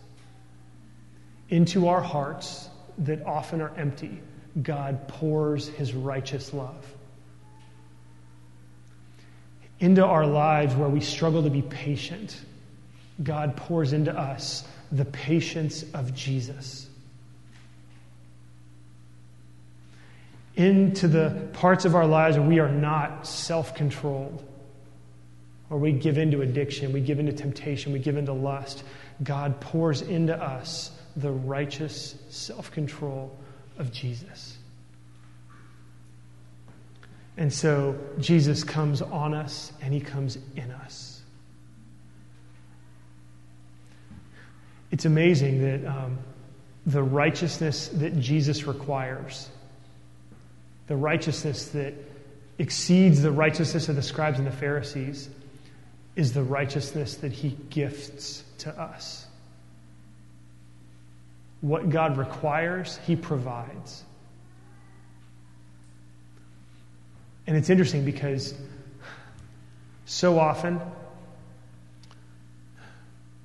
Into 1.50 1.88
our 1.88 2.00
hearts 2.00 2.68
that 2.98 3.24
often 3.26 3.60
are 3.60 3.72
empty 3.76 4.20
God 4.60 5.08
pours 5.08 5.68
his 5.68 5.94
righteous 5.94 6.52
love. 6.54 6.84
Into 9.80 10.04
our 10.04 10.26
lives 10.26 10.74
where 10.74 10.88
we 10.88 11.00
struggle 11.00 11.42
to 11.42 11.50
be 11.50 11.62
patient, 11.62 12.40
God 13.22 13.56
pours 13.56 13.92
into 13.92 14.16
us 14.16 14.66
the 14.92 15.04
patience 15.04 15.84
of 15.92 16.14
Jesus. 16.14 16.88
Into 20.54 21.08
the 21.08 21.48
parts 21.54 21.84
of 21.84 21.96
our 21.96 22.06
lives 22.06 22.38
where 22.38 22.46
we 22.46 22.60
are 22.60 22.70
not 22.70 23.26
self 23.26 23.74
controlled, 23.74 24.46
or 25.70 25.78
we 25.78 25.92
give 25.92 26.18
into 26.18 26.42
addiction, 26.42 26.92
we 26.92 27.00
give 27.00 27.18
into 27.18 27.32
temptation, 27.32 27.92
we 27.92 27.98
give 27.98 28.16
into 28.16 28.32
lust, 28.32 28.84
God 29.22 29.60
pours 29.60 30.02
into 30.02 30.40
us 30.40 30.90
the 31.16 31.30
righteous 31.30 32.16
self 32.28 32.70
control 32.70 33.36
of 33.78 33.92
Jesus. 33.92 34.58
And 37.36 37.52
so 37.52 37.98
Jesus 38.20 38.62
comes 38.62 39.02
on 39.02 39.34
us 39.34 39.72
and 39.80 39.92
he 39.92 40.00
comes 40.00 40.38
in 40.56 40.70
us. 40.70 41.22
It's 44.92 45.04
amazing 45.04 45.62
that 45.62 45.90
um, 45.90 46.18
the 46.86 47.02
righteousness 47.02 47.88
that 47.88 48.20
Jesus 48.20 48.64
requires, 48.64 49.48
the 50.86 50.94
righteousness 50.94 51.68
that 51.70 51.94
exceeds 52.58 53.20
the 53.20 53.32
righteousness 53.32 53.88
of 53.88 53.96
the 53.96 54.02
scribes 54.02 54.38
and 54.38 54.46
the 54.46 54.52
Pharisees, 54.52 55.28
is 56.16 56.32
the 56.32 56.42
righteousness 56.42 57.16
that 57.16 57.32
he 57.32 57.56
gifts 57.70 58.44
to 58.58 58.70
us. 58.80 59.26
What 61.60 61.88
God 61.88 62.18
requires, 62.18 62.98
He 63.06 63.16
provides. 63.16 64.04
And 67.46 67.56
it's 67.56 67.70
interesting 67.70 68.04
because 68.04 68.54
so 70.04 70.38
often 70.38 70.78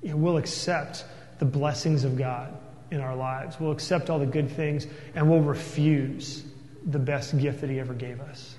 you 0.02 0.10
know, 0.10 0.16
we'll 0.16 0.36
accept 0.36 1.04
the 1.38 1.46
blessings 1.46 2.04
of 2.04 2.18
God 2.18 2.54
in 2.90 3.00
our 3.00 3.16
lives. 3.16 3.58
We'll 3.58 3.72
accept 3.72 4.10
all 4.10 4.18
the 4.18 4.26
good 4.26 4.50
things 4.50 4.86
and 5.14 5.30
we'll 5.30 5.40
refuse 5.40 6.44
the 6.84 6.98
best 6.98 7.38
gift 7.38 7.62
that 7.62 7.70
He 7.70 7.80
ever 7.80 7.94
gave 7.94 8.20
us. 8.20 8.54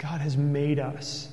God 0.00 0.22
has 0.22 0.34
made 0.34 0.78
us 0.78 1.28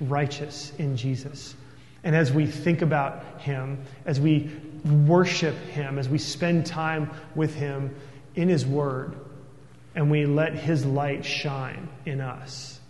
righteous 0.00 0.72
in 0.78 0.96
Jesus. 0.96 1.54
And 2.02 2.16
as 2.16 2.32
we 2.32 2.46
think 2.46 2.80
about 2.80 3.40
Him, 3.40 3.78
as 4.06 4.18
we 4.18 4.50
worship 5.06 5.54
Him, 5.66 5.98
as 5.98 6.08
we 6.08 6.16
spend 6.16 6.64
time 6.64 7.10
with 7.34 7.54
Him 7.54 7.94
in 8.34 8.48
His 8.48 8.66
Word, 8.66 9.14
and 9.94 10.10
we 10.10 10.24
let 10.24 10.54
His 10.54 10.86
light 10.86 11.26
shine 11.26 11.88
in 12.06 12.22
us, 12.22 12.80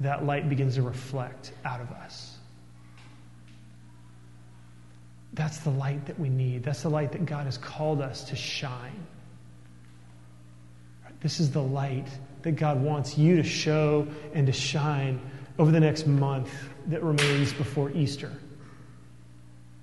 that 0.00 0.24
light 0.24 0.48
begins 0.48 0.76
to 0.76 0.82
reflect 0.82 1.52
out 1.64 1.80
of 1.80 1.90
us. 1.90 2.36
That's 5.32 5.58
the 5.58 5.70
light 5.70 6.06
that 6.06 6.18
we 6.18 6.28
need. 6.28 6.62
That's 6.62 6.82
the 6.82 6.90
light 6.90 7.10
that 7.12 7.26
God 7.26 7.46
has 7.46 7.58
called 7.58 8.00
us 8.00 8.24
to 8.24 8.36
shine. 8.36 9.04
This 11.20 11.40
is 11.40 11.50
the 11.50 11.62
light 11.62 12.08
that 12.42 12.52
God 12.52 12.82
wants 12.82 13.16
you 13.16 13.36
to 13.36 13.42
show 13.42 14.06
and 14.34 14.46
to 14.46 14.52
shine 14.52 15.20
over 15.58 15.70
the 15.70 15.80
next 15.80 16.06
month 16.06 16.50
that 16.86 17.02
remains 17.02 17.52
before 17.52 17.90
Easter. 17.90 18.32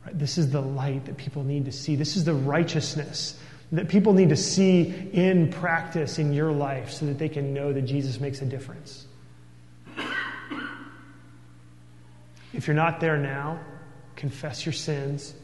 Right? 0.05 0.17
This 0.17 0.37
is 0.37 0.51
the 0.51 0.61
light 0.61 1.05
that 1.05 1.17
people 1.17 1.43
need 1.43 1.65
to 1.65 1.71
see. 1.71 1.95
This 1.95 2.15
is 2.15 2.23
the 2.23 2.33
righteousness 2.33 3.39
that 3.71 3.87
people 3.87 4.13
need 4.13 4.29
to 4.29 4.35
see 4.35 5.09
in 5.13 5.51
practice 5.51 6.17
in 6.17 6.33
your 6.33 6.51
life 6.51 6.91
so 6.91 7.05
that 7.05 7.19
they 7.19 7.29
can 7.29 7.53
know 7.53 7.71
that 7.71 7.83
Jesus 7.83 8.19
makes 8.19 8.41
a 8.41 8.45
difference. 8.45 9.05
If 12.51 12.65
you're 12.65 12.75
not 12.75 12.99
there 12.99 13.17
now, 13.17 13.59
confess 14.15 14.65
your 14.65 14.73
sins, 14.73 15.35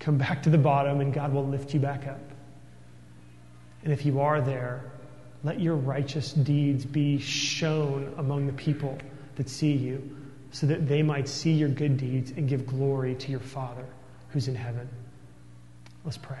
come 0.00 0.18
back 0.18 0.42
to 0.42 0.50
the 0.50 0.58
bottom, 0.58 1.00
and 1.00 1.14
God 1.14 1.32
will 1.32 1.46
lift 1.46 1.72
you 1.72 1.78
back 1.78 2.06
up. 2.06 2.20
And 3.84 3.92
if 3.92 4.04
you 4.04 4.20
are 4.20 4.40
there, 4.40 4.90
let 5.44 5.60
your 5.60 5.76
righteous 5.76 6.32
deeds 6.32 6.84
be 6.84 7.18
shown 7.18 8.12
among 8.18 8.46
the 8.46 8.52
people 8.52 8.98
that 9.36 9.48
see 9.48 9.72
you 9.72 10.16
so 10.50 10.66
that 10.66 10.88
they 10.88 11.02
might 11.02 11.28
see 11.28 11.52
your 11.52 11.68
good 11.68 11.96
deeds 11.96 12.32
and 12.32 12.48
give 12.48 12.66
glory 12.66 13.14
to 13.14 13.30
your 13.30 13.40
Father 13.40 13.86
who's 14.30 14.48
in 14.48 14.54
heaven. 14.54 14.88
Let's 16.04 16.16
pray. 16.16 16.38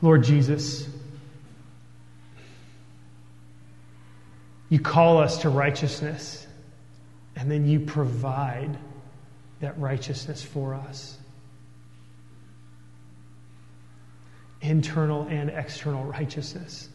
Lord 0.00 0.24
Jesus, 0.24 0.88
you 4.70 4.78
call 4.78 5.18
us 5.18 5.38
to 5.38 5.50
righteousness 5.50 6.46
And 7.36 7.50
then 7.50 7.68
you 7.68 7.80
provide 7.80 8.76
that 9.60 9.78
righteousness 9.78 10.42
for 10.42 10.74
us. 10.74 11.18
Internal 14.60 15.26
and 15.28 15.50
external 15.50 16.04
righteousness 16.04 16.88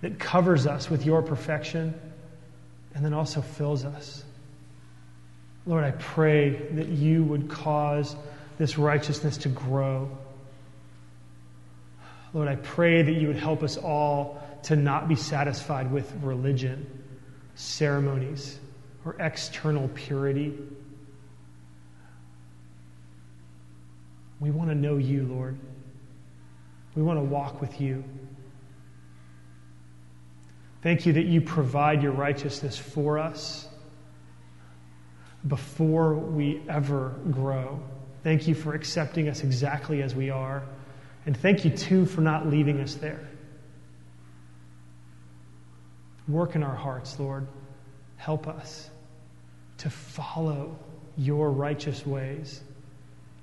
that 0.00 0.18
covers 0.18 0.66
us 0.66 0.90
with 0.90 1.04
your 1.06 1.22
perfection 1.22 1.94
and 2.94 3.04
then 3.04 3.12
also 3.12 3.40
fills 3.40 3.84
us. 3.84 4.24
Lord, 5.66 5.84
I 5.84 5.92
pray 5.92 6.50
that 6.50 6.88
you 6.88 7.22
would 7.24 7.48
cause 7.48 8.16
this 8.58 8.78
righteousness 8.78 9.36
to 9.38 9.48
grow. 9.48 10.10
Lord, 12.32 12.48
I 12.48 12.56
pray 12.56 13.02
that 13.02 13.12
you 13.12 13.28
would 13.28 13.36
help 13.36 13.62
us 13.62 13.76
all 13.76 14.42
to 14.64 14.76
not 14.76 15.08
be 15.08 15.16
satisfied 15.16 15.90
with 15.90 16.12
religion, 16.22 16.86
ceremonies, 17.54 18.58
or 19.04 19.16
external 19.18 19.88
purity. 19.88 20.54
We 24.38 24.50
want 24.50 24.70
to 24.70 24.74
know 24.74 24.96
you, 24.96 25.24
Lord. 25.24 25.58
We 26.94 27.02
want 27.02 27.18
to 27.18 27.24
walk 27.24 27.60
with 27.60 27.80
you. 27.80 28.04
Thank 30.82 31.06
you 31.06 31.12
that 31.14 31.26
you 31.26 31.40
provide 31.40 32.02
your 32.02 32.12
righteousness 32.12 32.78
for 32.78 33.18
us 33.18 33.68
before 35.46 36.14
we 36.14 36.62
ever 36.68 37.14
grow. 37.30 37.80
Thank 38.22 38.48
you 38.48 38.54
for 38.54 38.74
accepting 38.74 39.28
us 39.28 39.42
exactly 39.42 40.02
as 40.02 40.14
we 40.14 40.30
are. 40.30 40.62
And 41.26 41.36
thank 41.36 41.64
you, 41.64 41.70
too, 41.70 42.06
for 42.06 42.22
not 42.22 42.46
leaving 42.46 42.80
us 42.80 42.94
there. 42.94 43.28
Work 46.28 46.54
in 46.54 46.62
our 46.62 46.74
hearts, 46.74 47.18
Lord. 47.18 47.46
Help 48.16 48.46
us 48.46 48.88
to 49.78 49.90
follow 49.90 50.78
your 51.16 51.50
righteous 51.50 52.06
ways, 52.06 52.60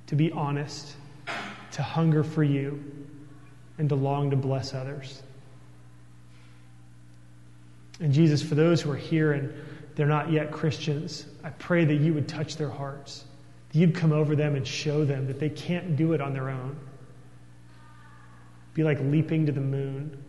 to 0.07 0.15
be 0.15 0.31
honest, 0.31 0.95
to 1.73 1.83
hunger 1.83 2.23
for 2.23 2.43
you, 2.43 2.83
and 3.78 3.89
to 3.89 3.95
long 3.95 4.32
to 4.32 4.36
bless 4.36 4.73
others. 4.73 5.21
And 7.99 8.13
Jesus, 8.13 8.43
for 8.43 8.55
those 8.55 8.82
who 8.82 8.91
are 8.91 8.95
here 8.97 9.34
and 9.34 9.53
they're 9.95 10.05
not 10.05 10.32
yet 10.32 10.51
Christians, 10.51 11.25
I 11.43 11.49
pray 11.49 11.86
that 11.86 11.95
you 11.95 12.13
would 12.13 12.28
touch 12.28 12.57
their 12.57 12.69
hearts, 12.69 13.23
that 13.71 13.80
you'd 13.80 13.95
come 13.95 14.11
over 14.11 14.36
them 14.36 14.55
and 14.55 14.67
show 14.67 15.03
them 15.03 15.28
that 15.28 15.39
they 15.39 15.49
can't 15.49 15.95
do 15.95 16.13
it 16.13 16.21
on 16.21 16.34
their 16.34 16.49
own. 16.49 16.78
Be 18.73 18.84
like 18.84 18.99
leaping 18.99 19.47
to 19.47 19.51
the 19.51 19.61
moon. 19.61 20.23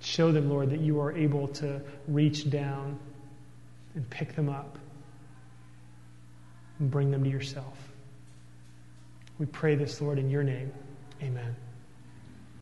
Show 0.00 0.32
them, 0.32 0.50
Lord, 0.50 0.70
that 0.70 0.80
you 0.80 1.00
are 1.00 1.12
able 1.12 1.48
to 1.48 1.80
reach 2.08 2.50
down 2.50 2.98
and 3.94 4.08
pick 4.10 4.34
them 4.34 4.50
up 4.50 4.76
and 6.78 6.90
bring 6.90 7.10
them 7.10 7.24
to 7.24 7.30
yourself. 7.30 7.91
We 9.42 9.46
pray 9.46 9.74
this, 9.74 10.00
Lord, 10.00 10.20
in 10.20 10.30
your 10.30 10.44
name. 10.44 10.70
Amen. 11.20 11.56